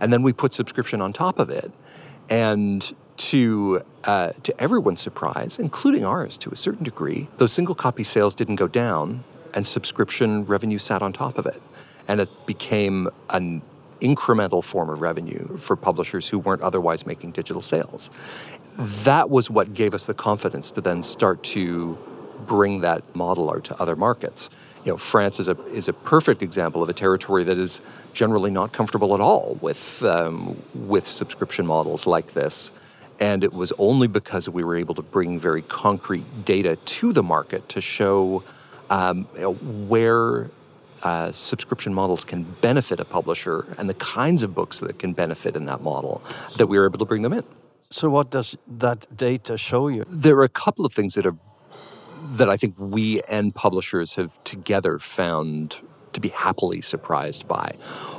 And 0.00 0.12
then 0.12 0.22
we 0.22 0.32
put 0.32 0.52
subscription 0.52 1.00
on 1.00 1.12
top 1.12 1.38
of 1.38 1.50
it. 1.50 1.72
And 2.28 2.94
to 3.20 3.82
uh, 4.04 4.32
to 4.42 4.58
everyone's 4.58 5.00
surprise, 5.00 5.58
including 5.58 6.04
ours 6.04 6.38
to 6.38 6.50
a 6.50 6.56
certain 6.56 6.84
degree, 6.84 7.28
those 7.36 7.52
single 7.52 7.74
copy 7.74 8.02
sales 8.02 8.34
didn't 8.34 8.56
go 8.56 8.66
down, 8.66 9.24
and 9.52 9.66
subscription 9.66 10.46
revenue 10.46 10.78
sat 10.78 11.02
on 11.02 11.12
top 11.12 11.36
of 11.36 11.44
it, 11.44 11.60
and 12.08 12.18
it 12.20 12.30
became 12.46 13.10
an 13.28 13.60
incremental 14.00 14.64
form 14.64 14.88
of 14.88 15.02
revenue 15.02 15.58
for 15.58 15.76
publishers 15.76 16.28
who 16.28 16.38
weren't 16.38 16.62
otherwise 16.62 17.04
making 17.04 17.32
digital 17.32 17.60
sales. 17.60 18.08
That 18.78 19.28
was 19.28 19.50
what 19.50 19.74
gave 19.74 19.92
us 19.92 20.06
the 20.06 20.14
confidence 20.14 20.70
to 20.70 20.80
then 20.80 21.02
start 21.02 21.42
to 21.44 21.98
bring 22.46 22.80
that 22.80 23.02
model 23.14 23.50
out 23.50 23.64
to 23.64 23.78
other 23.78 23.96
markets. 23.96 24.48
You 24.84 24.92
know, 24.92 24.96
France 24.96 25.38
is 25.38 25.46
a 25.46 25.62
is 25.66 25.88
a 25.88 25.92
perfect 25.92 26.40
example 26.40 26.82
of 26.82 26.88
a 26.88 26.94
territory 26.94 27.44
that 27.44 27.58
is 27.58 27.82
generally 28.14 28.50
not 28.50 28.72
comfortable 28.72 29.12
at 29.14 29.20
all 29.20 29.58
with 29.60 30.02
um, 30.04 30.62
with 30.74 31.06
subscription 31.06 31.66
models 31.66 32.06
like 32.06 32.32
this. 32.32 32.70
And 33.20 33.44
it 33.44 33.52
was 33.52 33.72
only 33.78 34.08
because 34.08 34.48
we 34.48 34.64
were 34.64 34.76
able 34.76 34.94
to 34.94 35.02
bring 35.02 35.38
very 35.38 35.62
concrete 35.62 36.44
data 36.44 36.76
to 36.76 37.12
the 37.12 37.22
market 37.22 37.68
to 37.68 37.80
show 37.80 38.42
um, 38.88 39.24
where 39.88 40.50
uh, 41.02 41.30
subscription 41.32 41.94
models 41.94 42.24
can 42.24 42.42
benefit 42.60 42.98
a 42.98 43.04
publisher 43.04 43.74
and 43.78 43.88
the 43.88 43.94
kinds 43.94 44.42
of 44.42 44.54
books 44.54 44.80
that 44.80 44.98
can 44.98 45.12
benefit 45.12 45.54
in 45.56 45.66
that 45.66 45.82
model 45.82 46.22
that 46.56 46.66
we 46.66 46.78
were 46.78 46.86
able 46.86 46.98
to 46.98 47.04
bring 47.04 47.22
them 47.22 47.32
in. 47.32 47.44
So, 47.90 48.08
what 48.08 48.30
does 48.30 48.56
that 48.68 49.16
data 49.16 49.58
show 49.58 49.88
you? 49.88 50.04
There 50.08 50.36
are 50.36 50.44
a 50.44 50.48
couple 50.48 50.86
of 50.86 50.92
things 50.92 51.14
that 51.14 51.26
are 51.26 51.36
that 52.22 52.48
I 52.50 52.56
think 52.56 52.74
we 52.78 53.20
and 53.22 53.54
publishers 53.54 54.14
have 54.14 54.42
together 54.44 54.98
found 54.98 55.78
to 56.12 56.20
be 56.20 56.28
happily 56.28 56.80
surprised 56.80 57.46
by. 57.46 57.74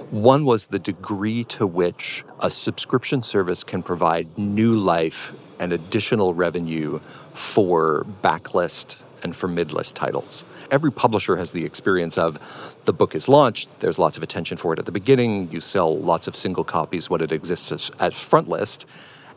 One 0.10 0.46
was 0.46 0.68
the 0.68 0.80
degree 0.80 1.44
to 1.46 1.68
which 1.68 2.24
a 2.40 2.52
subscription 2.52 3.24
service 3.24 3.64
can 3.64 3.84
provide 3.84 4.38
new 4.38 4.74
life 4.74 5.34
and 5.60 5.72
additional 5.72 6.34
revenue 6.34 7.00
for 7.34 8.06
backlist 8.24 8.96
and 9.24 9.36
for 9.36 9.48
midlist 9.48 9.94
titles. 9.94 10.44
Every 10.72 10.92
publisher 10.92 11.36
has 11.36 11.52
the 11.52 11.66
experience 11.66 12.18
of 12.18 12.40
the 12.86 12.94
book 12.94 13.14
is 13.14 13.30
launched, 13.30 13.70
there's 13.80 14.00
lots 14.00 14.18
of 14.18 14.24
attention 14.24 14.58
for 14.58 14.74
it 14.74 14.80
at 14.80 14.86
the 14.86 14.92
beginning, 14.92 15.52
you 15.52 15.62
sell 15.62 15.98
lots 15.98 16.28
of 16.28 16.36
single 16.36 16.64
copies 16.64 17.10
when 17.10 17.22
it 17.22 17.32
exists 17.32 17.72
as, 17.72 17.92
as 18.00 18.16
front 18.16 18.48
list. 18.48 18.86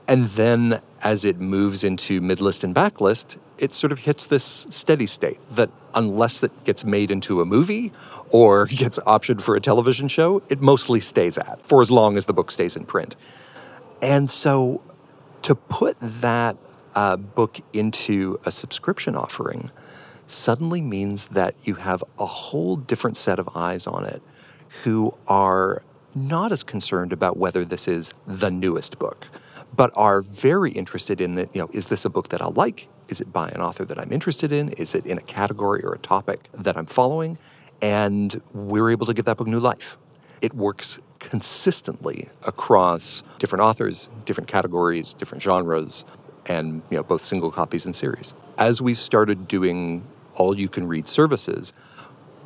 And 0.06 0.24
then 0.26 0.80
as 1.02 1.24
it 1.24 1.40
moves 1.40 1.84
into 1.84 2.20
midlist 2.20 2.62
and 2.64 2.74
backlist, 2.74 3.36
it 3.58 3.74
sort 3.74 3.92
of 3.92 4.00
hits 4.00 4.26
this 4.26 4.66
steady 4.68 5.06
state 5.06 5.38
that 5.50 5.70
unless 5.94 6.42
it 6.42 6.64
gets 6.64 6.84
made 6.84 7.10
into 7.10 7.40
a 7.40 7.44
movie 7.44 7.92
or 8.30 8.66
gets 8.84 8.98
optioned 9.00 9.40
for 9.40 9.54
a 9.56 9.60
television 9.60 10.08
show, 10.08 10.42
it 10.48 10.60
mostly 10.60 11.00
stays 11.00 11.38
at 11.38 11.64
for 11.66 11.80
as 11.80 11.90
long 11.90 12.16
as 12.16 12.26
the 12.26 12.32
book 12.32 12.50
stays 12.50 12.76
in 12.76 12.84
print. 12.84 13.16
And 14.02 14.30
so 14.30 14.82
to 15.42 15.54
put 15.54 15.96
that 16.00 16.56
uh, 16.94 17.16
book 17.16 17.60
into 17.72 18.38
a 18.44 18.52
subscription 18.52 19.16
offering 19.16 19.70
suddenly 20.26 20.80
means 20.80 21.26
that 21.26 21.54
you 21.64 21.74
have 21.74 22.02
a 22.18 22.26
whole 22.26 22.76
different 22.76 23.16
set 23.16 23.38
of 23.38 23.48
eyes 23.54 23.86
on 23.86 24.04
it 24.04 24.22
who 24.84 25.14
are 25.26 25.82
not 26.14 26.52
as 26.52 26.62
concerned 26.62 27.12
about 27.12 27.36
whether 27.36 27.64
this 27.64 27.88
is 27.88 28.12
the 28.26 28.50
newest 28.50 28.98
book, 28.98 29.26
but 29.74 29.90
are 29.96 30.20
very 30.22 30.72
interested 30.72 31.20
in 31.20 31.34
that, 31.36 31.54
you 31.54 31.60
know, 31.62 31.70
is 31.72 31.86
this 31.88 32.04
a 32.04 32.10
book 32.10 32.28
that 32.28 32.40
I'll 32.42 32.52
like? 32.52 32.88
Is 33.08 33.20
it 33.20 33.32
by 33.32 33.48
an 33.48 33.60
author 33.60 33.84
that 33.84 33.98
I'm 33.98 34.12
interested 34.12 34.52
in? 34.52 34.70
Is 34.70 34.94
it 34.94 35.04
in 35.06 35.18
a 35.18 35.22
category 35.22 35.82
or 35.82 35.92
a 35.92 35.98
topic 35.98 36.48
that 36.52 36.76
I'm 36.76 36.86
following? 36.86 37.38
And 37.82 38.40
we're 38.52 38.90
able 38.90 39.06
to 39.06 39.14
give 39.14 39.24
that 39.26 39.36
book 39.36 39.46
new 39.48 39.60
life. 39.60 39.96
it 40.40 40.52
works 40.54 40.98
consistently 41.20 42.28
across 42.42 43.22
different 43.38 43.62
authors, 43.62 44.10
different 44.26 44.46
categories, 44.46 45.14
different 45.14 45.42
genres, 45.42 46.04
and 46.44 46.82
you 46.90 46.98
know 46.98 47.02
both 47.02 47.22
single 47.24 47.50
copies 47.50 47.86
and 47.86 47.96
series. 47.96 48.34
As 48.58 48.82
we 48.82 48.94
started 48.94 49.48
doing 49.48 50.06
all 50.34 50.58
you 50.58 50.68
can 50.68 50.86
read 50.86 51.08
services, 51.08 51.72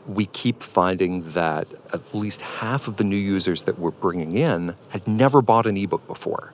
we 0.06 0.26
keep 0.26 0.62
finding 0.62 1.22
that 1.32 1.66
at 1.92 2.14
least 2.14 2.40
half 2.40 2.86
of 2.86 2.98
the 2.98 3.04
new 3.04 3.16
users 3.16 3.64
that 3.64 3.80
we're 3.80 3.90
bringing 3.90 4.36
in 4.36 4.76
had 4.90 5.08
never 5.08 5.42
bought 5.42 5.66
an 5.66 5.76
ebook 5.76 6.06
before. 6.06 6.52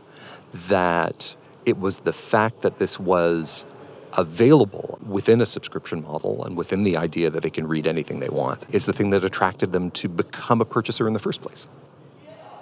That 0.55 1.37
it 1.67 1.79
was 1.79 1.99
the 1.99 2.13
fact 2.13 2.63
that 2.63 2.79
this 2.79 2.99
was 2.99 3.65
available 4.17 4.99
within 5.05 5.41
a 5.41 5.47
subscription 5.47 6.03
model 6.03 6.45
and 6.45 6.57
within 6.57 6.85
the 6.85 6.97
idea 6.97 7.31
that 7.31 7.43
they 7.43 7.51
can 7.51 7.67
read 7.67 7.87
anything 7.87 8.21
they 8.21 8.29
want 8.29 8.63
is 8.71 8.87
the 8.87 8.93
thing 8.93 9.11
that 9.11 9.25
attracted 9.25 9.73
them 9.73 9.91
to 9.91 10.09
become 10.09 10.61
a 10.61 10.65
purchaser 10.65 11.07
in 11.07 11.13
the 11.13 11.19
first 11.19 11.43
place. 11.43 11.67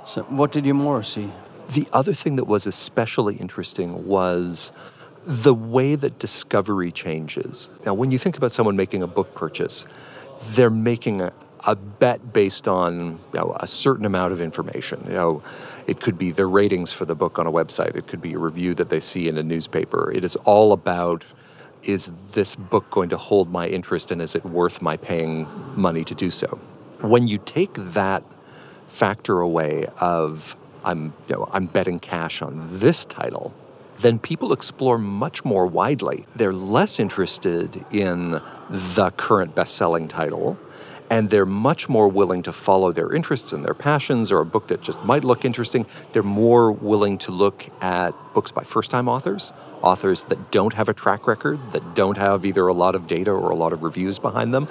So, 0.06 0.22
what 0.22 0.50
did 0.50 0.66
you 0.66 0.74
more 0.74 1.02
see? 1.02 1.30
The 1.70 1.86
other 1.92 2.12
thing 2.12 2.36
that 2.36 2.46
was 2.46 2.66
especially 2.66 3.36
interesting 3.36 4.06
was 4.06 4.72
the 5.24 5.54
way 5.54 5.94
that 5.94 6.18
discovery 6.18 6.90
changes. 6.90 7.70
Now, 7.86 7.94
when 7.94 8.10
you 8.10 8.18
think 8.18 8.36
about 8.36 8.52
someone 8.52 8.76
making 8.76 9.02
a 9.02 9.06
book 9.06 9.34
purchase, 9.34 9.84
they're 10.50 10.70
making 10.70 11.20
a, 11.20 11.32
a 11.64 11.76
bet 11.76 12.32
based 12.32 12.66
on 12.66 13.18
you 13.32 13.40
know, 13.40 13.56
a 13.60 13.66
certain 13.66 14.04
amount 14.04 14.32
of 14.32 14.40
information. 14.40 15.04
You 15.06 15.14
know, 15.14 15.42
it 15.86 16.00
could 16.00 16.18
be 16.18 16.30
their 16.30 16.48
ratings 16.48 16.92
for 16.92 17.04
the 17.04 17.14
book 17.14 17.38
on 17.38 17.46
a 17.46 17.52
website. 17.52 17.94
It 17.94 18.06
could 18.06 18.20
be 18.20 18.34
a 18.34 18.38
review 18.38 18.74
that 18.74 18.88
they 18.88 19.00
see 19.00 19.28
in 19.28 19.36
a 19.36 19.42
newspaper. 19.42 20.10
It 20.10 20.24
is 20.24 20.36
all 20.36 20.72
about 20.72 21.24
is 21.82 22.10
this 22.32 22.54
book 22.54 22.88
going 22.90 23.08
to 23.08 23.16
hold 23.16 23.50
my 23.50 23.66
interest 23.66 24.12
and 24.12 24.22
is 24.22 24.36
it 24.36 24.44
worth 24.44 24.80
my 24.80 24.96
paying 24.96 25.48
money 25.74 26.04
to 26.04 26.14
do 26.14 26.30
so? 26.30 26.60
When 27.00 27.26
you 27.26 27.38
take 27.38 27.74
that 27.74 28.22
factor 28.86 29.40
away 29.40 29.86
of 29.98 30.56
I'm 30.84 31.14
you 31.28 31.36
know, 31.36 31.48
I'm 31.52 31.66
betting 31.66 31.98
cash 31.98 32.42
on 32.42 32.68
this 32.70 33.04
title, 33.04 33.54
then 33.98 34.18
people 34.18 34.52
explore 34.52 34.98
much 34.98 35.44
more 35.44 35.66
widely. 35.66 36.26
They're 36.34 36.52
less 36.52 36.98
interested 36.98 37.84
in 37.90 38.40
the 38.68 39.12
current 39.16 39.54
best-selling 39.54 40.08
title 40.08 40.58
and 41.12 41.28
they're 41.28 41.44
much 41.44 41.90
more 41.90 42.08
willing 42.08 42.42
to 42.42 42.50
follow 42.54 42.90
their 42.90 43.12
interests 43.12 43.52
and 43.52 43.66
their 43.66 43.74
passions 43.74 44.32
or 44.32 44.40
a 44.40 44.46
book 44.46 44.68
that 44.68 44.80
just 44.80 44.98
might 45.04 45.24
look 45.24 45.44
interesting. 45.44 45.84
They're 46.12 46.22
more 46.22 46.72
willing 46.72 47.18
to 47.18 47.30
look 47.30 47.66
at 47.82 48.12
books 48.32 48.50
by 48.50 48.64
first 48.64 48.90
time 48.90 49.10
authors, 49.10 49.52
authors 49.82 50.24
that 50.24 50.50
don't 50.50 50.72
have 50.72 50.88
a 50.88 50.94
track 50.94 51.26
record, 51.26 51.72
that 51.72 51.94
don't 51.94 52.16
have 52.16 52.46
either 52.46 52.66
a 52.66 52.72
lot 52.72 52.94
of 52.94 53.06
data 53.06 53.30
or 53.30 53.50
a 53.50 53.54
lot 53.54 53.74
of 53.74 53.82
reviews 53.82 54.18
behind 54.18 54.54
them. 54.54 54.68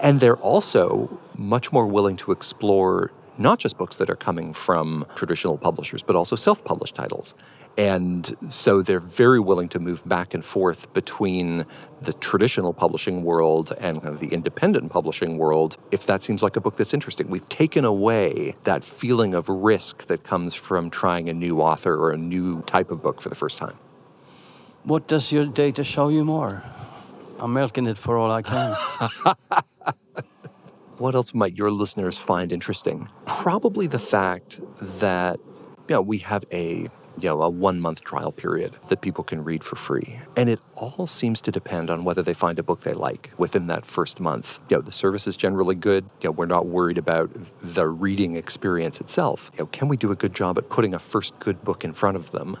And 0.00 0.18
they're 0.18 0.42
also 0.52 1.16
much 1.36 1.70
more 1.70 1.86
willing 1.86 2.16
to 2.16 2.32
explore 2.32 3.12
not 3.38 3.60
just 3.60 3.78
books 3.78 3.94
that 3.96 4.10
are 4.10 4.16
coming 4.16 4.52
from 4.52 5.06
traditional 5.14 5.56
publishers, 5.56 6.02
but 6.02 6.16
also 6.16 6.34
self 6.34 6.64
published 6.64 6.96
titles. 6.96 7.36
And 7.76 8.36
so 8.48 8.82
they're 8.82 9.00
very 9.00 9.40
willing 9.40 9.68
to 9.70 9.80
move 9.80 10.06
back 10.08 10.32
and 10.32 10.44
forth 10.44 10.92
between 10.92 11.66
the 12.00 12.12
traditional 12.12 12.72
publishing 12.72 13.24
world 13.24 13.72
and 13.80 14.00
kind 14.00 14.14
of 14.14 14.20
the 14.20 14.28
independent 14.28 14.92
publishing 14.92 15.38
world 15.38 15.76
if 15.90 16.06
that 16.06 16.22
seems 16.22 16.42
like 16.42 16.54
a 16.56 16.60
book 16.60 16.76
that's 16.76 16.94
interesting. 16.94 17.28
We've 17.28 17.48
taken 17.48 17.84
away 17.84 18.54
that 18.64 18.84
feeling 18.84 19.34
of 19.34 19.48
risk 19.48 20.06
that 20.06 20.22
comes 20.22 20.54
from 20.54 20.88
trying 20.88 21.28
a 21.28 21.34
new 21.34 21.60
author 21.60 21.96
or 21.96 22.12
a 22.12 22.16
new 22.16 22.62
type 22.62 22.90
of 22.90 23.02
book 23.02 23.20
for 23.20 23.28
the 23.28 23.34
first 23.34 23.58
time. 23.58 23.76
What 24.84 25.08
does 25.08 25.32
your 25.32 25.46
data 25.46 25.82
show 25.82 26.08
you 26.10 26.24
more? 26.24 26.62
I'm 27.40 27.52
milking 27.54 27.86
it 27.86 27.98
for 27.98 28.16
all 28.16 28.30
I 28.30 28.42
can. 28.42 28.76
what 30.98 31.14
else 31.14 31.34
might 31.34 31.56
your 31.56 31.70
listeners 31.70 32.18
find 32.18 32.52
interesting? 32.52 33.08
Probably 33.26 33.86
the 33.86 33.98
fact 33.98 34.60
that 34.80 35.40
you 35.88 35.96
know, 35.96 36.02
we 36.02 36.18
have 36.18 36.44
a 36.52 36.88
you 37.18 37.28
know, 37.28 37.42
a 37.42 37.48
one 37.48 37.80
month 37.80 38.02
trial 38.02 38.32
period 38.32 38.76
that 38.88 39.00
people 39.00 39.24
can 39.24 39.44
read 39.44 39.62
for 39.62 39.76
free. 39.76 40.20
And 40.36 40.48
it 40.48 40.60
all 40.74 41.06
seems 41.06 41.40
to 41.42 41.50
depend 41.50 41.90
on 41.90 42.04
whether 42.04 42.22
they 42.22 42.34
find 42.34 42.58
a 42.58 42.62
book 42.62 42.82
they 42.82 42.92
like 42.92 43.30
within 43.38 43.66
that 43.68 43.84
first 43.84 44.20
month. 44.20 44.58
You 44.68 44.76
know, 44.76 44.82
the 44.82 44.92
service 44.92 45.26
is 45.26 45.36
generally 45.36 45.74
good. 45.74 46.04
You 46.20 46.28
know, 46.28 46.32
we're 46.32 46.46
not 46.46 46.66
worried 46.66 46.98
about 46.98 47.30
the 47.60 47.86
reading 47.86 48.36
experience 48.36 49.00
itself. 49.00 49.50
You 49.54 49.60
know, 49.60 49.66
can 49.66 49.88
we 49.88 49.96
do 49.96 50.10
a 50.10 50.16
good 50.16 50.34
job 50.34 50.58
at 50.58 50.68
putting 50.68 50.94
a 50.94 50.98
first 50.98 51.38
good 51.38 51.62
book 51.64 51.84
in 51.84 51.92
front 51.92 52.16
of 52.16 52.30
them? 52.30 52.58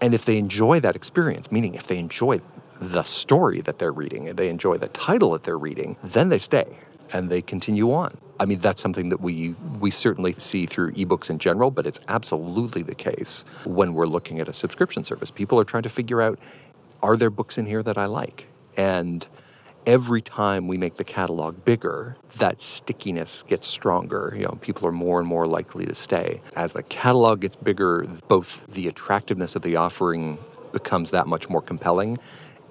And 0.00 0.14
if 0.14 0.24
they 0.24 0.38
enjoy 0.38 0.80
that 0.80 0.96
experience, 0.96 1.50
meaning 1.50 1.74
if 1.74 1.86
they 1.86 1.98
enjoy 1.98 2.40
the 2.80 3.04
story 3.04 3.60
that 3.62 3.78
they're 3.78 3.92
reading 3.92 4.28
and 4.28 4.38
they 4.38 4.48
enjoy 4.48 4.76
the 4.76 4.88
title 4.88 5.30
that 5.30 5.44
they're 5.44 5.58
reading, 5.58 5.96
then 6.02 6.28
they 6.28 6.38
stay 6.38 6.78
and 7.12 7.30
they 7.30 7.40
continue 7.40 7.92
on. 7.92 8.18
I 8.38 8.46
mean, 8.46 8.58
that's 8.58 8.80
something 8.80 9.10
that 9.10 9.20
we 9.20 9.54
we 9.78 9.90
certainly 9.90 10.34
see 10.38 10.66
through 10.66 10.92
ebooks 10.92 11.30
in 11.30 11.38
general, 11.38 11.70
but 11.70 11.86
it's 11.86 12.00
absolutely 12.08 12.82
the 12.82 12.94
case 12.94 13.44
when 13.64 13.94
we're 13.94 14.06
looking 14.06 14.40
at 14.40 14.48
a 14.48 14.52
subscription 14.52 15.04
service. 15.04 15.30
People 15.30 15.58
are 15.60 15.64
trying 15.64 15.84
to 15.84 15.88
figure 15.88 16.20
out 16.20 16.38
are 17.02 17.16
there 17.16 17.30
books 17.30 17.58
in 17.58 17.66
here 17.66 17.82
that 17.82 17.98
I 17.98 18.06
like? 18.06 18.46
And 18.76 19.26
every 19.86 20.22
time 20.22 20.66
we 20.66 20.78
make 20.78 20.96
the 20.96 21.04
catalog 21.04 21.64
bigger, 21.64 22.16
that 22.36 22.60
stickiness 22.60 23.42
gets 23.42 23.66
stronger. 23.66 24.34
You 24.36 24.44
know, 24.44 24.58
people 24.60 24.88
are 24.88 24.92
more 24.92 25.18
and 25.18 25.28
more 25.28 25.46
likely 25.46 25.84
to 25.86 25.94
stay. 25.94 26.40
As 26.56 26.72
the 26.72 26.82
catalog 26.82 27.40
gets 27.40 27.56
bigger, 27.56 28.06
both 28.26 28.60
the 28.66 28.88
attractiveness 28.88 29.54
of 29.54 29.62
the 29.62 29.76
offering 29.76 30.38
becomes 30.72 31.10
that 31.10 31.26
much 31.26 31.48
more 31.48 31.62
compelling 31.62 32.18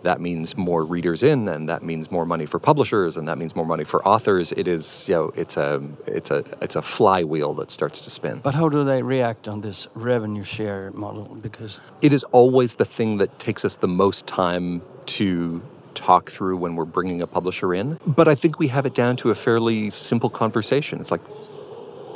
that 0.03 0.21
means 0.21 0.55
more 0.55 0.83
readers 0.83 1.23
in 1.23 1.47
and 1.47 1.67
that 1.67 1.81
means 1.81 2.11
more 2.11 2.25
money 2.25 2.45
for 2.45 2.59
publishers 2.59 3.17
and 3.17 3.27
that 3.27 3.37
means 3.37 3.55
more 3.55 3.65
money 3.65 3.83
for 3.83 4.05
authors. 4.07 4.51
It 4.51 4.67
is 4.67 5.05
you 5.07 5.15
know 5.15 5.31
it's 5.35 5.57
a 5.57 5.81
it's 6.05 6.29
a 6.29 6.43
it's 6.61 6.75
a 6.75 6.81
flywheel 6.81 7.53
that 7.55 7.71
starts 7.71 8.01
to 8.01 8.09
spin. 8.09 8.39
But 8.43 8.55
how 8.55 8.69
do 8.69 8.83
they 8.83 9.01
react 9.01 9.47
on 9.47 9.61
this 9.61 9.87
revenue 9.93 10.43
share 10.43 10.91
model? 10.91 11.37
Because 11.41 11.79
it 12.01 12.13
is 12.13 12.23
always 12.25 12.75
the 12.75 12.85
thing 12.85 13.17
that 13.17 13.39
takes 13.39 13.65
us 13.65 13.75
the 13.75 13.87
most 13.87 14.27
time 14.27 14.81
to 15.05 15.61
talk 15.95 16.31
through 16.31 16.57
when 16.57 16.75
we're 16.75 16.85
bringing 16.85 17.21
a 17.21 17.27
publisher 17.27 17.73
in. 17.73 17.99
But 18.05 18.27
i 18.27 18.35
think 18.35 18.59
we 18.59 18.67
have 18.69 18.85
it 18.85 18.93
down 18.93 19.15
to 19.17 19.31
a 19.31 19.35
fairly 19.35 19.89
simple 19.89 20.29
conversation. 20.29 20.99
It's 20.99 21.11
like 21.11 21.21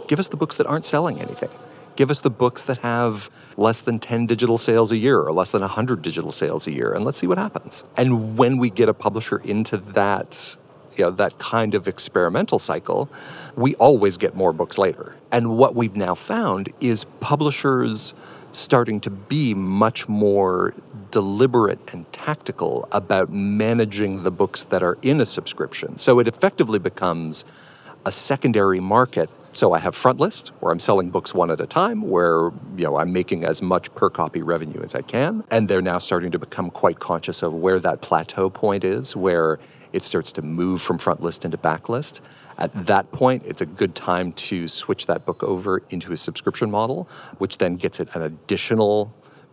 give 0.07 0.19
us 0.19 0.27
the 0.27 0.37
books 0.37 0.55
that 0.57 0.67
aren't 0.67 0.85
selling 0.85 1.21
anything 1.21 1.49
Give 1.97 2.11
us 2.11 2.21
the 2.21 2.29
books 2.29 2.61
that 2.63 2.77
have 2.77 3.31
less 3.57 3.81
than 3.81 3.97
10 3.97 4.27
digital 4.27 4.59
sales 4.59 4.91
a 4.91 4.97
year 4.97 5.19
or 5.19 5.33
less 5.33 5.49
than 5.49 5.61
100 5.61 6.03
digital 6.03 6.31
sales 6.31 6.67
a 6.67 6.71
year, 6.71 6.93
and 6.93 7.03
let's 7.03 7.17
see 7.17 7.25
what 7.25 7.39
happens. 7.39 7.83
And 7.97 8.37
when 8.37 8.59
we 8.59 8.69
get 8.69 8.87
a 8.87 8.93
publisher 8.93 9.39
into 9.39 9.77
that, 9.77 10.55
you 10.95 11.05
know, 11.05 11.09
that 11.09 11.39
kind 11.39 11.73
of 11.73 11.87
experimental 11.87 12.59
cycle, 12.59 13.09
we 13.55 13.73
always 13.75 14.17
get 14.17 14.35
more 14.35 14.53
books 14.53 14.77
later. 14.77 15.15
And 15.31 15.57
what 15.57 15.73
we've 15.73 15.95
now 15.95 16.13
found 16.13 16.71
is 16.79 17.05
publishers 17.19 18.13
starting 18.51 18.99
to 18.99 19.09
be 19.09 19.55
much 19.55 20.07
more 20.07 20.75
deliberate 21.09 21.79
and 21.93 22.11
tactical 22.13 22.87
about 22.91 23.31
managing 23.31 24.21
the 24.21 24.31
books 24.31 24.63
that 24.65 24.83
are 24.83 24.99
in 25.01 25.19
a 25.19 25.25
subscription. 25.25 25.97
So 25.97 26.19
it 26.19 26.27
effectively 26.27 26.77
becomes 26.77 27.43
a 28.05 28.11
secondary 28.11 28.79
market 28.79 29.31
so 29.57 29.73
I 29.73 29.79
have 29.79 29.95
front 29.95 30.19
list 30.19 30.49
where 30.59 30.71
I'm 30.71 30.79
selling 30.79 31.09
books 31.09 31.33
one 31.33 31.49
at 31.49 31.59
a 31.59 31.65
time, 31.65 32.03
where 32.03 32.51
you 32.75 32.83
know 32.83 32.97
I'm 32.99 33.11
making 33.11 33.43
as 33.43 33.59
much 33.59 33.91
per 33.95 34.07
copy 34.07 34.43
revenue 34.43 34.83
as 34.83 34.93
I 34.93 35.01
can, 35.01 35.43
and 35.49 35.67
they're 35.67 35.81
now 35.81 35.97
starting 35.97 36.29
to 36.29 36.37
become 36.37 36.69
quite 36.69 36.99
conscious 36.99 37.41
of 37.41 37.55
where 37.55 37.79
that 37.79 37.99
plateau 37.99 38.51
point 38.51 38.83
is, 38.83 39.15
where 39.15 39.57
it 39.91 40.03
starts 40.03 40.31
to 40.33 40.43
move 40.43 40.83
from 40.83 40.99
front 40.99 41.23
list 41.23 41.43
into 41.43 41.57
backlist. 41.57 42.19
At 42.55 42.71
that 42.85 43.11
point, 43.11 43.47
it's 43.47 43.59
a 43.59 43.65
good 43.65 43.95
time 43.95 44.31
to 44.33 44.67
switch 44.67 45.07
that 45.07 45.25
book 45.25 45.41
over 45.41 45.81
into 45.89 46.13
a 46.13 46.17
subscription 46.17 46.69
model, 46.69 47.09
which 47.39 47.57
then 47.57 47.77
gets 47.77 47.99
it 47.99 48.09
an 48.13 48.21
additional 48.21 49.11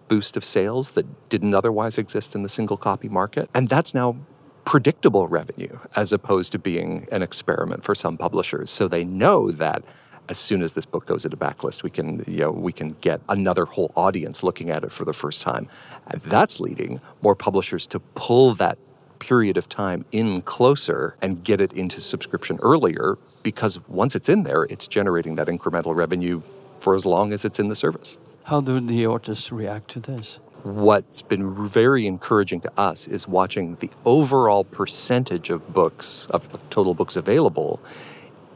boost 0.08 0.36
of 0.36 0.44
sales 0.44 0.90
that 0.90 1.30
didn't 1.30 1.54
otherwise 1.54 1.96
exist 1.96 2.34
in 2.34 2.42
the 2.42 2.50
single 2.50 2.76
copy 2.76 3.08
market. 3.08 3.48
And 3.54 3.70
that's 3.70 3.94
now 3.94 4.16
predictable 4.64 5.28
revenue 5.28 5.78
as 5.94 6.12
opposed 6.12 6.52
to 6.52 6.58
being 6.58 7.06
an 7.12 7.22
experiment 7.22 7.84
for 7.84 7.94
some 7.94 8.16
publishers. 8.16 8.70
So 8.70 8.88
they 8.88 9.04
know 9.04 9.50
that 9.50 9.84
as 10.28 10.38
soon 10.38 10.62
as 10.62 10.72
this 10.72 10.86
book 10.86 11.06
goes 11.06 11.24
into 11.24 11.36
backlist, 11.36 11.82
we 11.82 11.90
can, 11.90 12.24
you 12.26 12.38
know, 12.38 12.50
we 12.50 12.72
can 12.72 12.96
get 13.00 13.20
another 13.28 13.66
whole 13.66 13.92
audience 13.94 14.42
looking 14.42 14.70
at 14.70 14.82
it 14.82 14.92
for 14.92 15.04
the 15.04 15.12
first 15.12 15.42
time. 15.42 15.68
And 16.06 16.20
that's 16.22 16.60
leading 16.60 17.00
more 17.20 17.34
publishers 17.34 17.86
to 17.88 18.00
pull 18.00 18.54
that 18.54 18.78
period 19.18 19.56
of 19.56 19.68
time 19.68 20.04
in 20.12 20.42
closer 20.42 21.16
and 21.20 21.44
get 21.44 21.60
it 21.60 21.72
into 21.72 22.00
subscription 22.00 22.58
earlier 22.62 23.18
because 23.42 23.80
once 23.86 24.14
it's 24.16 24.28
in 24.28 24.42
there, 24.42 24.64
it's 24.64 24.86
generating 24.86 25.34
that 25.36 25.46
incremental 25.46 25.94
revenue 25.94 26.42
for 26.78 26.94
as 26.94 27.06
long 27.06 27.32
as 27.32 27.44
it's 27.44 27.58
in 27.58 27.68
the 27.68 27.74
service. 27.74 28.18
How 28.44 28.60
do 28.60 28.80
the 28.80 29.06
authors 29.06 29.50
react 29.52 29.88
to 29.92 30.00
this? 30.00 30.38
What's 30.64 31.20
been 31.20 31.68
very 31.68 32.06
encouraging 32.06 32.60
to 32.62 32.72
us 32.76 33.06
is 33.06 33.28
watching 33.28 33.76
the 33.76 33.90
overall 34.04 34.64
percentage 34.64 35.50
of 35.50 35.74
books, 35.74 36.26
of 36.30 36.48
total 36.70 36.94
books 36.94 37.16
available 37.16 37.80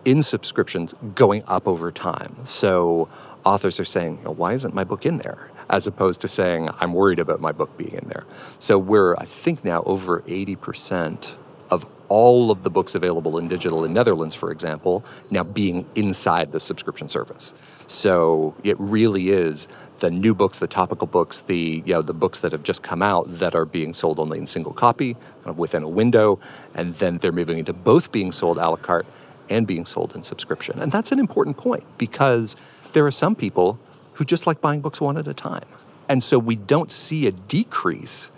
in 0.07 0.23
subscriptions 0.23 0.95
going 1.15 1.45
up 1.47 1.69
over 1.69 1.93
time. 1.93 2.37
So 2.45 3.11
authors 3.45 3.79
are 3.79 3.85
saying, 3.85 4.17
why 4.25 4.55
isn't 4.55 4.75
my 4.75 4.85
book 4.85 5.05
in 5.05 5.19
there? 5.19 5.51
As 5.69 5.87
opposed 5.87 6.23
to 6.23 6.29
saying, 6.29 6.71
I'm 6.81 6.95
worried 6.95 7.19
about 7.19 7.43
my 7.43 7.53
book 7.53 7.77
being 7.77 7.93
in 7.93 8.09
there. 8.09 8.25
So 8.59 8.79
we're, 8.79 9.15
I 9.17 9.27
think 9.27 9.63
now, 9.63 9.83
over 9.83 10.23
80% 10.23 11.35
of 11.71 11.91
all 12.09 12.51
of 12.51 12.63
the 12.63 12.71
books 12.71 12.95
available 12.95 13.39
in 13.39 13.49
digital 13.49 13.85
in 13.85 13.93
Netherlands, 13.93 14.35
for 14.35 14.51
example, 14.51 15.05
now 15.31 15.43
being 15.43 15.87
inside 15.95 16.53
the 16.53 16.61
subscription 16.61 17.09
service. 17.09 17.55
So 17.87 18.55
it 18.65 18.77
really 18.79 19.31
is 19.31 19.69
the 19.99 20.11
new 20.11 20.35
books, 20.35 20.59
the 20.59 20.67
topical 20.67 21.07
books, 21.07 21.41
the 21.43 21.83
you 21.85 21.95
know 21.95 22.03
the 22.03 22.15
books 22.15 22.39
that 22.41 22.53
have 22.53 22.63
just 22.63 22.83
come 22.83 23.03
out 23.03 23.27
that 23.39 23.55
are 23.55 23.65
being 23.65 23.93
sold 23.93 24.19
only 24.19 24.39
in 24.39 24.47
single 24.47 24.73
copy 24.73 25.17
uh, 25.47 25.53
within 25.53 25.83
a 25.83 25.89
window, 25.89 26.39
and 26.75 26.95
then 26.95 27.19
they're 27.19 27.33
moving 27.33 27.59
into 27.59 27.73
both 27.73 28.13
being 28.13 28.33
sold 28.33 28.59
a 28.59 28.69
la 28.69 28.77
carte 28.77 29.07
and 29.51 29.67
being 29.67 29.85
sold 29.85 30.15
in 30.15 30.23
subscription. 30.23 30.79
And 30.79 30.93
that's 30.93 31.13
an 31.13 31.19
important 31.19 31.57
point 31.57 31.85
because 31.97 32.57
there 32.93 33.07
are 33.07 33.11
some 33.11 33.35
people 33.35 33.79
who 34.15 34.25
just 34.25 34.47
like 34.47 34.61
buying 34.61 34.81
books 34.81 35.01
one 35.01 35.17
at 35.17 35.27
a 35.27 35.35
time. 35.35 35.65
And 36.09 36.23
so 36.23 36.39
we 36.39 36.57
don't 36.57 36.91
see 36.91 37.27
a 37.27 37.33
decrease 37.33 38.31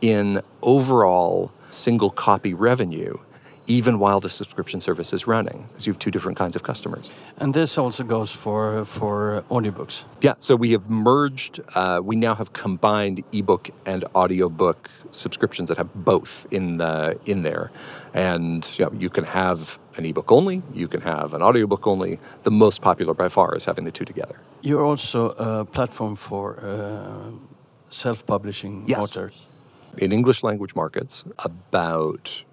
in 0.00 0.42
overall 0.62 1.52
single 1.76 2.10
copy 2.10 2.54
revenue 2.54 3.18
even 3.66 3.98
while 3.98 4.20
the 4.20 4.28
subscription 4.28 4.80
service 4.80 5.12
is 5.12 5.26
running 5.26 5.68
because 5.68 5.86
you 5.86 5.92
have 5.92 5.98
two 5.98 6.10
different 6.10 6.38
kinds 6.38 6.56
of 6.56 6.62
customers. 6.62 7.12
And 7.36 7.54
this 7.54 7.76
also 7.78 8.04
goes 8.04 8.30
for 8.30 8.84
for 8.84 9.44
audiobooks. 9.50 10.04
Yeah 10.20 10.34
so 10.38 10.56
we 10.56 10.72
have 10.72 10.88
merged 10.88 11.60
uh, 11.74 12.00
we 12.02 12.16
now 12.16 12.34
have 12.34 12.52
combined 12.52 13.24
ebook 13.32 13.70
and 13.84 14.04
audiobook 14.14 14.90
subscriptions 15.10 15.68
that 15.68 15.78
have 15.78 15.92
both 15.94 16.46
in 16.50 16.78
the 16.78 17.18
in 17.24 17.42
there. 17.42 17.70
And 18.14 18.68
you, 18.78 18.84
know, 18.84 18.92
you 18.92 19.10
can 19.10 19.24
have 19.24 19.78
an 19.96 20.04
ebook 20.04 20.30
only 20.30 20.62
you 20.74 20.88
can 20.88 21.00
have 21.00 21.34
an 21.34 21.42
audiobook 21.42 21.86
only 21.86 22.18
the 22.42 22.50
most 22.50 22.80
popular 22.82 23.14
by 23.14 23.28
far 23.28 23.54
is 23.56 23.64
having 23.64 23.84
the 23.84 23.92
two 23.92 24.04
together. 24.04 24.40
You're 24.62 24.84
also 24.84 25.30
a 25.30 25.64
platform 25.64 26.16
for 26.16 26.60
uh, 26.60 27.30
self-publishing 27.90 28.84
yes. 28.86 28.98
authors 28.98 29.46
in 29.98 30.12
english 30.12 30.42
language 30.42 30.74
markets 30.74 31.24
about 31.38 32.44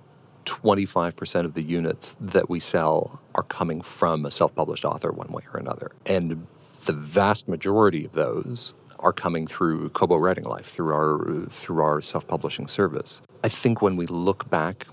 25% 0.45 1.45
of 1.45 1.53
the 1.53 1.61
units 1.61 2.15
that 2.19 2.49
we 2.49 2.59
sell 2.59 3.21
are 3.35 3.43
coming 3.43 3.81
from 3.81 4.25
a 4.25 4.31
self 4.31 4.53
published 4.55 4.85
author 4.85 5.11
one 5.11 5.29
way 5.29 5.43
or 5.53 5.59
another. 5.59 5.91
And 6.05 6.47
the 6.85 6.93
vast 6.93 7.47
majority 7.47 8.05
of 8.05 8.13
those 8.13 8.73
are 8.99 9.13
coming 9.13 9.47
through 9.47 9.89
Kobo 9.89 10.15
Writing 10.17 10.45
Life, 10.45 10.65
through 10.65 10.93
our, 10.93 11.45
through 11.49 11.81
our 11.81 12.01
self 12.01 12.27
publishing 12.27 12.67
service. 12.67 13.21
I 13.43 13.49
think 13.49 13.81
when 13.81 13.95
we 13.95 14.05
look 14.05 14.49
back 14.49 14.87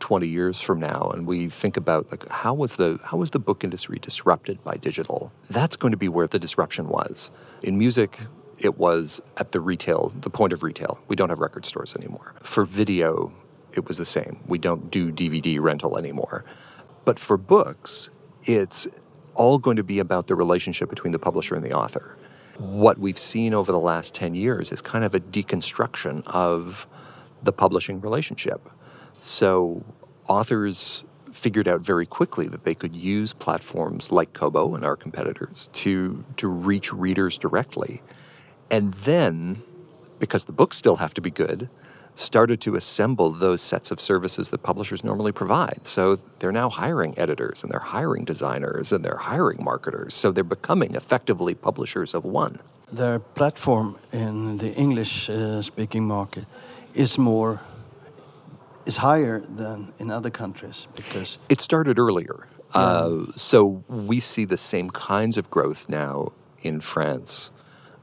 20 0.00 0.26
years 0.26 0.60
from 0.60 0.80
now 0.80 1.10
and 1.14 1.26
we 1.26 1.48
think 1.48 1.76
about 1.76 2.10
like 2.10 2.26
how 2.28 2.54
was 2.54 2.76
the 2.76 2.98
how 3.04 3.18
was 3.18 3.30
the 3.30 3.38
book 3.38 3.62
industry 3.62 3.98
disrupted 3.98 4.64
by 4.64 4.74
digital 4.76 5.30
that's 5.50 5.76
going 5.76 5.90
to 5.90 5.96
be 5.98 6.08
where 6.08 6.26
the 6.26 6.38
disruption 6.38 6.88
was 6.88 7.30
in 7.62 7.76
music 7.76 8.18
it 8.60 8.78
was 8.78 9.20
at 9.36 9.52
the 9.52 9.60
retail 9.60 10.12
the 10.20 10.30
point 10.30 10.52
of 10.52 10.62
retail 10.62 11.00
we 11.08 11.16
don't 11.16 11.30
have 11.30 11.40
record 11.40 11.64
stores 11.64 11.96
anymore 11.96 12.34
for 12.42 12.64
video 12.64 13.32
it 13.72 13.86
was 13.86 13.98
the 13.98 14.06
same. 14.06 14.40
We 14.46 14.58
don't 14.58 14.90
do 14.90 15.12
DVD 15.12 15.60
rental 15.60 15.96
anymore. 15.98 16.44
But 17.04 17.18
for 17.18 17.36
books, 17.36 18.10
it's 18.44 18.88
all 19.34 19.58
going 19.58 19.76
to 19.76 19.84
be 19.84 19.98
about 19.98 20.26
the 20.26 20.34
relationship 20.34 20.90
between 20.90 21.12
the 21.12 21.18
publisher 21.18 21.54
and 21.54 21.64
the 21.64 21.72
author. 21.72 22.16
What 22.58 22.98
we've 22.98 23.18
seen 23.18 23.54
over 23.54 23.72
the 23.72 23.80
last 23.80 24.14
10 24.14 24.34
years 24.34 24.70
is 24.70 24.82
kind 24.82 25.04
of 25.04 25.14
a 25.14 25.20
deconstruction 25.20 26.26
of 26.26 26.86
the 27.42 27.52
publishing 27.52 28.00
relationship. 28.00 28.68
So 29.20 29.84
authors 30.28 31.04
figured 31.32 31.68
out 31.68 31.80
very 31.80 32.06
quickly 32.06 32.48
that 32.48 32.64
they 32.64 32.74
could 32.74 32.94
use 32.94 33.32
platforms 33.32 34.10
like 34.10 34.32
Kobo 34.32 34.74
and 34.74 34.84
our 34.84 34.96
competitors 34.96 35.70
to, 35.74 36.24
to 36.36 36.48
reach 36.48 36.92
readers 36.92 37.38
directly. 37.38 38.02
And 38.70 38.92
then, 38.94 39.62
because 40.18 40.44
the 40.44 40.52
books 40.52 40.76
still 40.76 40.96
have 40.96 41.14
to 41.14 41.20
be 41.20 41.30
good, 41.30 41.68
started 42.14 42.60
to 42.60 42.76
assemble 42.76 43.30
those 43.30 43.62
sets 43.62 43.90
of 43.90 44.00
services 44.00 44.50
that 44.50 44.62
publishers 44.62 45.02
normally 45.02 45.32
provide. 45.32 45.80
So 45.84 46.18
they're 46.38 46.52
now 46.52 46.68
hiring 46.68 47.18
editors 47.18 47.62
and 47.62 47.72
they're 47.72 47.80
hiring 47.80 48.24
designers 48.24 48.92
and 48.92 49.04
they're 49.04 49.16
hiring 49.16 49.64
marketers. 49.64 50.14
So 50.14 50.30
they're 50.30 50.44
becoming 50.44 50.94
effectively 50.94 51.54
publishers 51.54 52.14
of 52.14 52.24
one. 52.24 52.60
Their 52.92 53.20
platform 53.20 53.98
in 54.12 54.58
the 54.58 54.74
English 54.74 55.30
uh, 55.30 55.62
speaking 55.62 56.06
market 56.06 56.44
is 56.94 57.16
more 57.16 57.60
is 58.86 58.96
higher 58.98 59.40
than 59.40 59.92
in 59.98 60.10
other 60.10 60.30
countries 60.30 60.88
because 60.96 61.38
it 61.48 61.60
started 61.60 61.98
earlier. 61.98 62.48
Yeah. 62.74 62.80
Uh, 62.80 63.26
so 63.36 63.84
we 63.88 64.20
see 64.20 64.44
the 64.44 64.56
same 64.56 64.90
kinds 64.90 65.36
of 65.36 65.50
growth 65.50 65.88
now 65.88 66.32
in 66.62 66.80
France, 66.80 67.50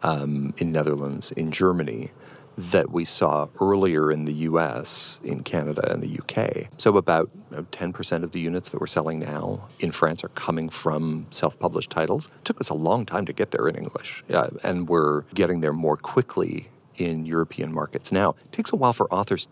um, 0.03 0.53
in 0.57 0.71
Netherlands, 0.71 1.31
in 1.31 1.51
Germany 1.51 2.11
that 2.57 2.91
we 2.91 3.05
saw 3.05 3.47
earlier 3.61 4.11
in 4.11 4.25
the 4.25 4.33
US, 4.33 5.19
in 5.23 5.43
Canada, 5.43 5.91
and 5.91 6.01
the 6.01 6.19
UK. 6.19 6.69
So, 6.79 6.97
about 6.97 7.29
you 7.51 7.57
know, 7.57 7.63
10% 7.63 8.23
of 8.23 8.31
the 8.31 8.39
units 8.39 8.69
that 8.69 8.81
we're 8.81 8.87
selling 8.87 9.19
now 9.19 9.69
in 9.79 9.91
France 9.91 10.23
are 10.23 10.29
coming 10.29 10.69
from 10.69 11.27
self 11.29 11.57
published 11.59 11.91
titles. 11.91 12.27
It 12.27 12.45
took 12.45 12.59
us 12.59 12.69
a 12.69 12.73
long 12.73 13.05
time 13.05 13.25
to 13.27 13.33
get 13.33 13.51
there 13.51 13.67
in 13.67 13.75
English, 13.75 14.23
and 14.63 14.89
we're 14.89 15.21
getting 15.35 15.61
there 15.61 15.73
more 15.73 15.97
quickly 15.97 16.69
in 16.95 17.27
European 17.27 17.71
markets 17.71 18.11
now. 18.11 18.31
It 18.45 18.51
takes 18.51 18.73
a 18.73 18.75
while 18.75 18.93
for 18.93 19.11
authors 19.13 19.47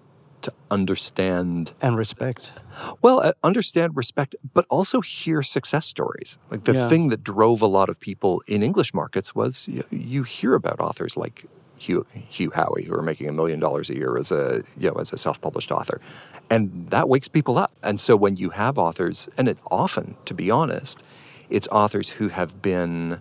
to 0.45 0.53
understand 0.69 1.73
and 1.81 1.97
respect. 1.97 2.51
Well, 3.01 3.19
uh, 3.19 3.34
understand, 3.43 3.95
respect, 3.95 4.36
but 4.53 4.65
also 4.69 5.01
hear 5.01 5.41
success 5.41 5.88
stories. 5.88 6.38
Like 6.51 6.65
the 6.65 6.73
yeah. 6.73 6.89
thing 6.89 7.10
that 7.10 7.23
drove 7.23 7.62
a 7.62 7.67
lot 7.67 7.89
of 7.89 7.99
people 7.99 8.43
in 8.47 8.62
English 8.62 8.93
markets 8.93 9.34
was 9.34 9.67
you, 9.67 9.84
you 9.89 10.23
hear 10.23 10.53
about 10.53 10.79
authors 10.79 11.17
like 11.17 11.45
Hugh, 11.77 12.05
Hugh 12.13 12.51
Howey, 12.51 12.86
who 12.86 12.93
are 12.93 13.01
making 13.01 13.27
a 13.27 13.34
million 13.34 13.60
dollars 13.60 13.89
a 13.89 13.95
year 13.95 14.17
as 14.17 14.31
a 14.31 14.63
you 14.77 14.89
know 14.89 14.95
as 14.95 15.12
a 15.12 15.17
self-published 15.17 15.71
author, 15.71 15.99
and 16.49 16.89
that 16.91 17.10
wakes 17.10 17.27
people 17.27 17.58
up. 17.58 17.71
And 17.81 17.99
so 17.99 18.15
when 18.15 18.38
you 18.38 18.51
have 18.51 18.77
authors, 18.77 19.27
and 19.38 19.49
it 19.49 19.58
often, 19.69 20.15
to 20.25 20.34
be 20.34 20.51
honest, 20.51 21.01
it's 21.49 21.67
authors 21.69 22.12
who 22.12 22.29
have 22.29 22.62
been 22.62 23.19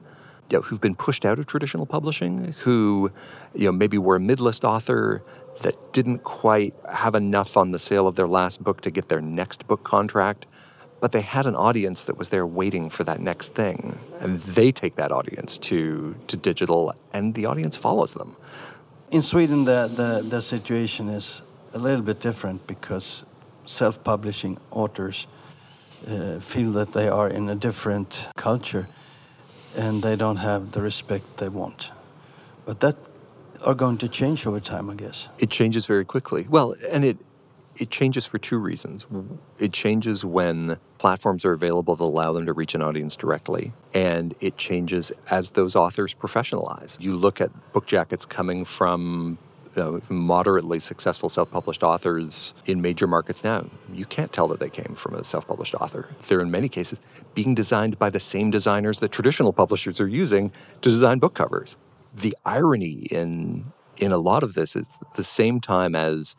you 0.51 0.59
know, 0.59 0.63
who've 0.63 0.81
been 0.81 0.95
pushed 0.95 1.25
out 1.25 1.39
of 1.39 1.47
traditional 1.47 1.87
publishing, 1.87 2.55
who 2.65 3.11
you 3.55 3.65
know 3.65 3.73
maybe 3.73 3.97
were 3.97 4.17
a 4.17 4.21
mid-list 4.21 4.63
author 4.65 5.23
that 5.63 5.93
didn't 5.93 6.25
quite 6.25 6.75
have 6.93 7.15
enough 7.15 7.57
on 7.57 7.71
the 7.71 7.79
sale 7.79 8.07
of 8.07 8.15
their 8.17 8.27
last 8.27 8.63
book 8.63 8.81
to 8.83 8.91
get 8.91 9.09
their 9.09 9.21
next 9.21 9.67
book 9.67 9.85
contract, 9.85 10.47
but 11.01 11.13
they 11.13 11.21
had 11.21 11.47
an 11.47 11.55
audience 11.55 12.03
that 12.03 12.17
was 12.17 12.31
there 12.31 12.47
waiting 12.47 12.91
for 12.91 13.05
that 13.05 13.21
next 13.21 13.55
thing. 13.55 13.99
And 14.21 14.41
they 14.41 14.73
take 14.73 14.97
that 14.97 15.13
audience 15.13 15.59
to 15.59 16.17
to 16.27 16.37
digital 16.37 16.93
and 17.13 17.35
the 17.35 17.47
audience 17.47 17.77
follows 17.77 18.15
them. 18.15 18.37
In 19.11 19.23
sweden 19.23 19.65
the 19.65 19.89
the, 19.89 20.29
the 20.29 20.43
situation 20.43 21.09
is 21.09 21.43
a 21.73 21.79
little 21.79 22.03
bit 22.03 22.21
different 22.21 22.67
because 22.67 23.25
self-publishing 23.67 24.59
authors 24.71 25.27
uh, 26.07 26.39
feel 26.41 26.73
that 26.73 26.93
they 26.93 27.09
are 27.09 27.29
in 27.29 27.49
a 27.49 27.55
different 27.55 28.29
culture 28.37 28.87
and 29.77 30.03
they 30.03 30.17
don't 30.17 30.37
have 30.37 30.73
the 30.73 30.81
respect 30.81 31.39
they 31.39 31.49
want. 31.49 31.91
But 32.67 32.81
that 32.81 32.97
are 33.63 33.75
going 33.75 33.99
to 33.99 34.09
change 34.09 34.47
over 34.47 34.61
time 34.61 34.91
i 34.91 34.95
guess 34.95 35.29
it 35.39 35.51
changes 35.51 35.87
very 35.87 36.05
quickly 36.05 36.47
well 36.49 36.75
and 36.91 37.05
it 37.05 37.19
it 37.77 37.91
changes 37.91 38.27
for 38.27 38.39
two 38.39 38.59
reasons. 38.59 39.07
It 39.59 39.73
changes 39.73 40.25
when 40.25 40.79
platforms 40.99 41.45
are 41.45 41.53
available 41.53 41.97
to 41.97 42.03
allow 42.05 42.33
them 42.33 42.47
to 42.47 42.53
reach 42.53 42.75
an 42.75 42.83
audience 42.83 43.17
directly, 43.17 43.73
and 43.93 44.35
it 44.41 44.57
changes 44.57 45.13
as 45.31 45.51
those 45.51 45.75
authors 45.75 46.15
professionalize. 46.15 47.01
You 47.01 47.17
look 47.17 47.41
at 47.41 47.73
book 47.73 47.87
jackets 47.87 48.27
coming 48.27 48.65
from 48.65 49.39
you 49.77 49.83
know, 49.83 50.01
moderately 50.09 50.79
successful 50.79 51.29
self 51.29 51.51
published 51.51 51.83
authors 51.83 52.55
in 52.65 52.81
major 52.81 53.07
markets 53.07 53.43
now. 53.43 53.67
You 53.93 54.05
can't 54.05 54.33
tell 54.33 54.47
that 54.49 54.61
they 54.61 54.71
came 54.71 54.95
from 54.95 55.15
a 55.15 55.25
self 55.25 55.47
published 55.47 55.75
author. 55.75 56.11
They're, 56.29 56.41
in 56.41 56.51
many 56.51 56.69
cases, 56.69 56.99
being 57.35 57.55
designed 57.55 57.99
by 57.99 58.11
the 58.11 58.21
same 58.21 58.51
designers 58.51 59.01
that 59.01 59.11
traditional 59.11 59.53
publishers 59.53 60.01
are 60.01 60.09
using 60.09 60.53
to 60.81 60.91
design 60.91 61.19
book 61.19 61.35
covers. 61.35 61.77
The 62.15 62.37
irony 62.45 63.07
in, 63.11 63.73
in 63.97 64.13
a 64.13 64.19
lot 64.19 64.43
of 64.43 64.55
this 64.55 64.77
is 64.77 64.97
the 65.17 65.25
same 65.25 65.61
time 65.61 65.95
as 65.95 66.37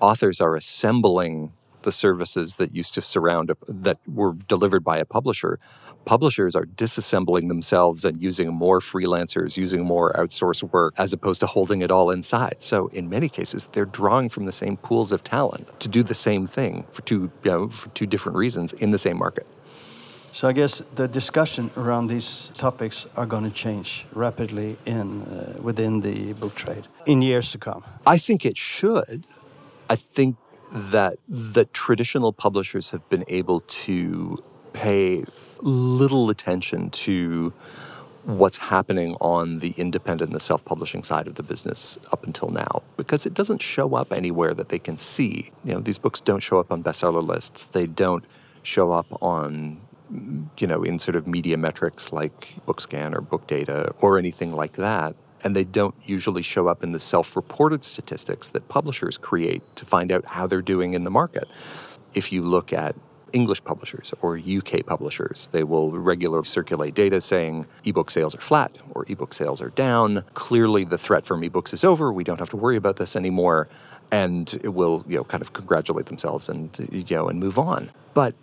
authors 0.00 0.40
are 0.40 0.56
assembling 0.56 1.52
the 1.82 1.92
services 1.92 2.56
that 2.56 2.74
used 2.74 2.94
to 2.94 3.00
surround 3.00 3.50
a, 3.50 3.56
that 3.68 3.98
were 4.06 4.32
delivered 4.32 4.84
by 4.84 4.98
a 4.98 5.04
publisher 5.04 5.58
publishers 6.04 6.56
are 6.56 6.64
disassembling 6.64 7.48
themselves 7.48 8.04
and 8.04 8.20
using 8.20 8.52
more 8.52 8.80
freelancers 8.80 9.56
using 9.56 9.84
more 9.84 10.12
outsourced 10.14 10.62
work 10.72 10.94
as 10.96 11.12
opposed 11.12 11.40
to 11.40 11.46
holding 11.46 11.80
it 11.80 11.90
all 11.90 12.10
inside. 12.10 12.56
So 12.58 12.88
in 12.88 13.08
many 13.08 13.28
cases 13.28 13.68
they're 13.72 13.84
drawing 13.84 14.28
from 14.28 14.46
the 14.46 14.52
same 14.52 14.76
pools 14.76 15.12
of 15.12 15.22
talent 15.22 15.78
to 15.80 15.88
do 15.88 16.02
the 16.02 16.14
same 16.14 16.46
thing 16.46 16.84
for 16.90 17.02
two 17.02 17.30
you 17.44 17.50
know, 17.50 17.68
for 17.68 17.88
two 17.90 18.06
different 18.06 18.36
reasons 18.36 18.72
in 18.72 18.90
the 18.90 18.98
same 18.98 19.18
market 19.18 19.46
so 20.32 20.48
I 20.48 20.52
guess 20.52 20.82
the 20.94 21.06
discussion 21.06 21.70
around 21.76 22.06
these 22.06 22.50
topics 22.54 23.06
are 23.16 23.26
going 23.26 23.44
to 23.44 23.50
change 23.50 24.06
rapidly 24.14 24.78
in 24.86 25.22
uh, 25.22 25.58
within 25.60 26.00
the 26.00 26.32
book 26.32 26.54
trade 26.54 26.88
in 27.06 27.20
years 27.22 27.52
to 27.52 27.58
come. 27.58 27.84
I 28.06 28.18
think 28.18 28.44
it 28.44 28.56
should. 28.56 29.26
I 29.90 29.96
think 29.96 30.36
that 30.72 31.18
the 31.28 31.66
traditional 31.66 32.32
publishers 32.32 32.90
have 32.92 33.06
been 33.10 33.24
able 33.28 33.60
to 33.60 34.42
pay 34.72 35.24
little 35.60 36.30
attention 36.30 36.88
to 36.90 37.52
what's 38.24 38.58
happening 38.58 39.16
on 39.20 39.58
the 39.58 39.74
independent 39.76 40.32
the 40.32 40.40
self-publishing 40.40 41.02
side 41.02 41.26
of 41.26 41.34
the 41.34 41.42
business 41.42 41.98
up 42.12 42.24
until 42.24 42.48
now 42.50 42.82
because 42.96 43.26
it 43.26 43.34
doesn't 43.34 43.60
show 43.60 43.94
up 43.94 44.12
anywhere 44.12 44.54
that 44.54 44.68
they 44.68 44.78
can 44.78 44.96
see. 44.96 45.50
You 45.64 45.74
know, 45.74 45.80
these 45.80 45.98
books 45.98 46.20
don't 46.20 46.40
show 46.40 46.58
up 46.58 46.70
on 46.70 46.82
bestseller 46.82 47.26
lists. 47.26 47.66
They 47.66 47.86
don't 47.86 48.24
show 48.62 48.92
up 48.92 49.06
on 49.20 49.80
you 50.58 50.66
know, 50.66 50.82
in 50.82 50.98
sort 50.98 51.16
of 51.16 51.26
media 51.26 51.56
metrics 51.56 52.12
like 52.12 52.56
Bookscan 52.66 53.14
or 53.14 53.20
Book 53.20 53.46
Data 53.46 53.94
or 54.00 54.18
anything 54.18 54.52
like 54.52 54.74
that. 54.74 55.14
And 55.44 55.56
they 55.56 55.64
don't 55.64 55.94
usually 56.04 56.42
show 56.42 56.68
up 56.68 56.84
in 56.84 56.92
the 56.92 57.00
self 57.00 57.34
reported 57.34 57.82
statistics 57.82 58.48
that 58.48 58.68
publishers 58.68 59.18
create 59.18 59.62
to 59.76 59.84
find 59.84 60.12
out 60.12 60.24
how 60.26 60.46
they're 60.46 60.62
doing 60.62 60.94
in 60.94 61.04
the 61.04 61.10
market. 61.10 61.48
If 62.14 62.30
you 62.30 62.42
look 62.42 62.72
at 62.72 62.94
English 63.32 63.64
publishers 63.64 64.12
or 64.20 64.38
UK 64.38 64.84
publishers. 64.86 65.48
They 65.52 65.64
will 65.64 65.90
regularly 65.92 66.44
circulate 66.44 66.94
data 66.94 67.20
saying 67.20 67.66
ebook 67.84 68.10
sales 68.10 68.34
are 68.34 68.40
flat 68.40 68.76
or 68.90 69.04
ebook 69.08 69.34
sales 69.34 69.60
are 69.60 69.70
down. 69.70 70.24
Clearly, 70.34 70.84
the 70.84 70.98
threat 70.98 71.26
from 71.26 71.42
ebooks 71.42 71.72
is 71.72 71.84
over. 71.84 72.12
We 72.12 72.24
don't 72.24 72.38
have 72.38 72.50
to 72.50 72.56
worry 72.56 72.76
about 72.76 72.96
this 72.96 73.16
anymore. 73.16 73.68
And 74.10 74.52
it 74.62 74.74
will, 74.74 75.04
you 75.08 75.16
know, 75.16 75.24
kind 75.24 75.40
of 75.40 75.52
congratulate 75.52 76.06
themselves 76.06 76.48
and, 76.48 76.88
you 76.92 77.16
know, 77.16 77.28
and 77.28 77.40
move 77.40 77.58
on. 77.58 77.90
But 78.12 78.34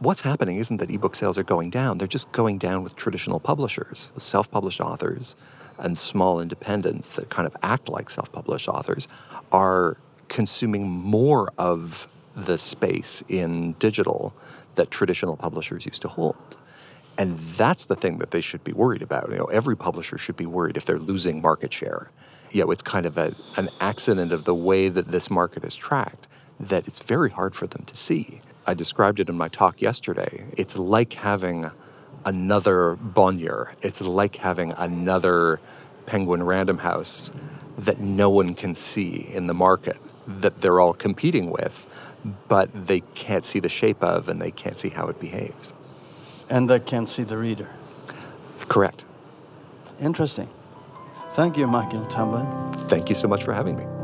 what's 0.00 0.22
happening 0.22 0.56
isn't 0.56 0.78
that 0.78 0.90
ebook 0.90 1.14
sales 1.14 1.38
are 1.38 1.42
going 1.42 1.70
down. 1.70 1.98
They're 1.98 2.08
just 2.08 2.30
going 2.32 2.58
down 2.58 2.82
with 2.82 2.96
traditional 2.96 3.40
publishers, 3.40 4.10
self 4.16 4.50
published 4.50 4.80
authors, 4.80 5.36
and 5.78 5.96
small 5.96 6.40
independents 6.40 7.12
that 7.12 7.30
kind 7.30 7.46
of 7.46 7.56
act 7.62 7.88
like 7.88 8.10
self 8.10 8.30
published 8.32 8.68
authors 8.68 9.08
are 9.52 9.96
consuming 10.28 10.88
more 10.88 11.50
of 11.58 12.06
the 12.34 12.58
space 12.58 13.22
in 13.28 13.72
digital 13.74 14.34
that 14.76 14.90
traditional 14.90 15.36
publishers 15.36 15.86
used 15.86 16.02
to 16.02 16.08
hold. 16.08 16.56
And 17.16 17.38
that's 17.38 17.84
the 17.84 17.96
thing 17.96 18.18
that 18.18 18.30
they 18.30 18.40
should 18.40 18.62
be 18.62 18.72
worried 18.72 19.02
about. 19.02 19.30
You 19.30 19.38
know, 19.38 19.46
every 19.46 19.76
publisher 19.76 20.18
should 20.18 20.36
be 20.36 20.46
worried 20.46 20.76
if 20.76 20.84
they're 20.84 21.00
losing 21.00 21.42
market 21.42 21.72
share. 21.72 22.12
You 22.52 22.64
know, 22.64 22.70
it's 22.70 22.82
kind 22.82 23.06
of 23.06 23.18
a, 23.18 23.34
an 23.56 23.70
accident 23.80 24.32
of 24.32 24.44
the 24.44 24.54
way 24.54 24.88
that 24.88 25.08
this 25.08 25.28
market 25.28 25.64
is 25.64 25.74
tracked 25.74 26.28
that 26.60 26.86
it's 26.86 27.02
very 27.02 27.30
hard 27.30 27.54
for 27.54 27.66
them 27.66 27.84
to 27.84 27.96
see. 27.96 28.40
I 28.68 28.74
described 28.74 29.18
it 29.18 29.30
in 29.30 29.38
my 29.38 29.48
talk 29.48 29.80
yesterday. 29.80 30.44
It's 30.58 30.76
like 30.76 31.14
having 31.14 31.70
another 32.26 32.96
Bonnier. 32.96 33.72
It's 33.80 34.02
like 34.02 34.36
having 34.36 34.72
another 34.72 35.58
Penguin 36.04 36.42
Random 36.42 36.78
House 36.80 37.32
that 37.78 37.98
no 37.98 38.28
one 38.28 38.54
can 38.54 38.74
see 38.74 39.26
in 39.32 39.46
the 39.46 39.54
market 39.54 39.96
that 40.26 40.60
they're 40.60 40.80
all 40.80 40.92
competing 40.92 41.48
with, 41.48 41.86
but 42.46 42.68
they 42.74 43.00
can't 43.14 43.46
see 43.46 43.58
the 43.58 43.70
shape 43.70 44.02
of 44.02 44.28
and 44.28 44.38
they 44.38 44.50
can't 44.50 44.76
see 44.76 44.90
how 44.90 45.08
it 45.08 45.18
behaves. 45.18 45.72
And 46.50 46.68
they 46.68 46.78
can't 46.78 47.08
see 47.08 47.22
the 47.22 47.38
reader. 47.38 47.70
Correct. 48.68 49.06
Interesting. 49.98 50.50
Thank 51.30 51.56
you, 51.56 51.66
Michael 51.66 52.04
Tamblyn. 52.04 52.74
Thank 52.74 53.08
you 53.08 53.14
so 53.14 53.28
much 53.28 53.44
for 53.44 53.54
having 53.54 53.78
me. 53.78 53.97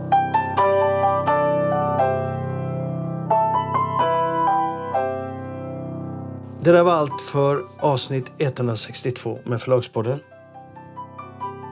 Det 6.64 6.72
där 6.72 6.82
var 6.82 6.92
allt 6.92 7.20
för 7.20 7.64
avsnitt 7.78 8.30
162 8.38 9.38
med 9.44 9.60
Förlagspodden. 9.62 10.20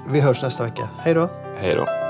Vi 0.09 0.21
hörs 0.21 0.43
nästa 0.43 0.65
vecka. 0.65 0.89
Hej 0.99 1.15
då! 1.15 1.29
Hej 1.57 1.75
då! 1.75 2.02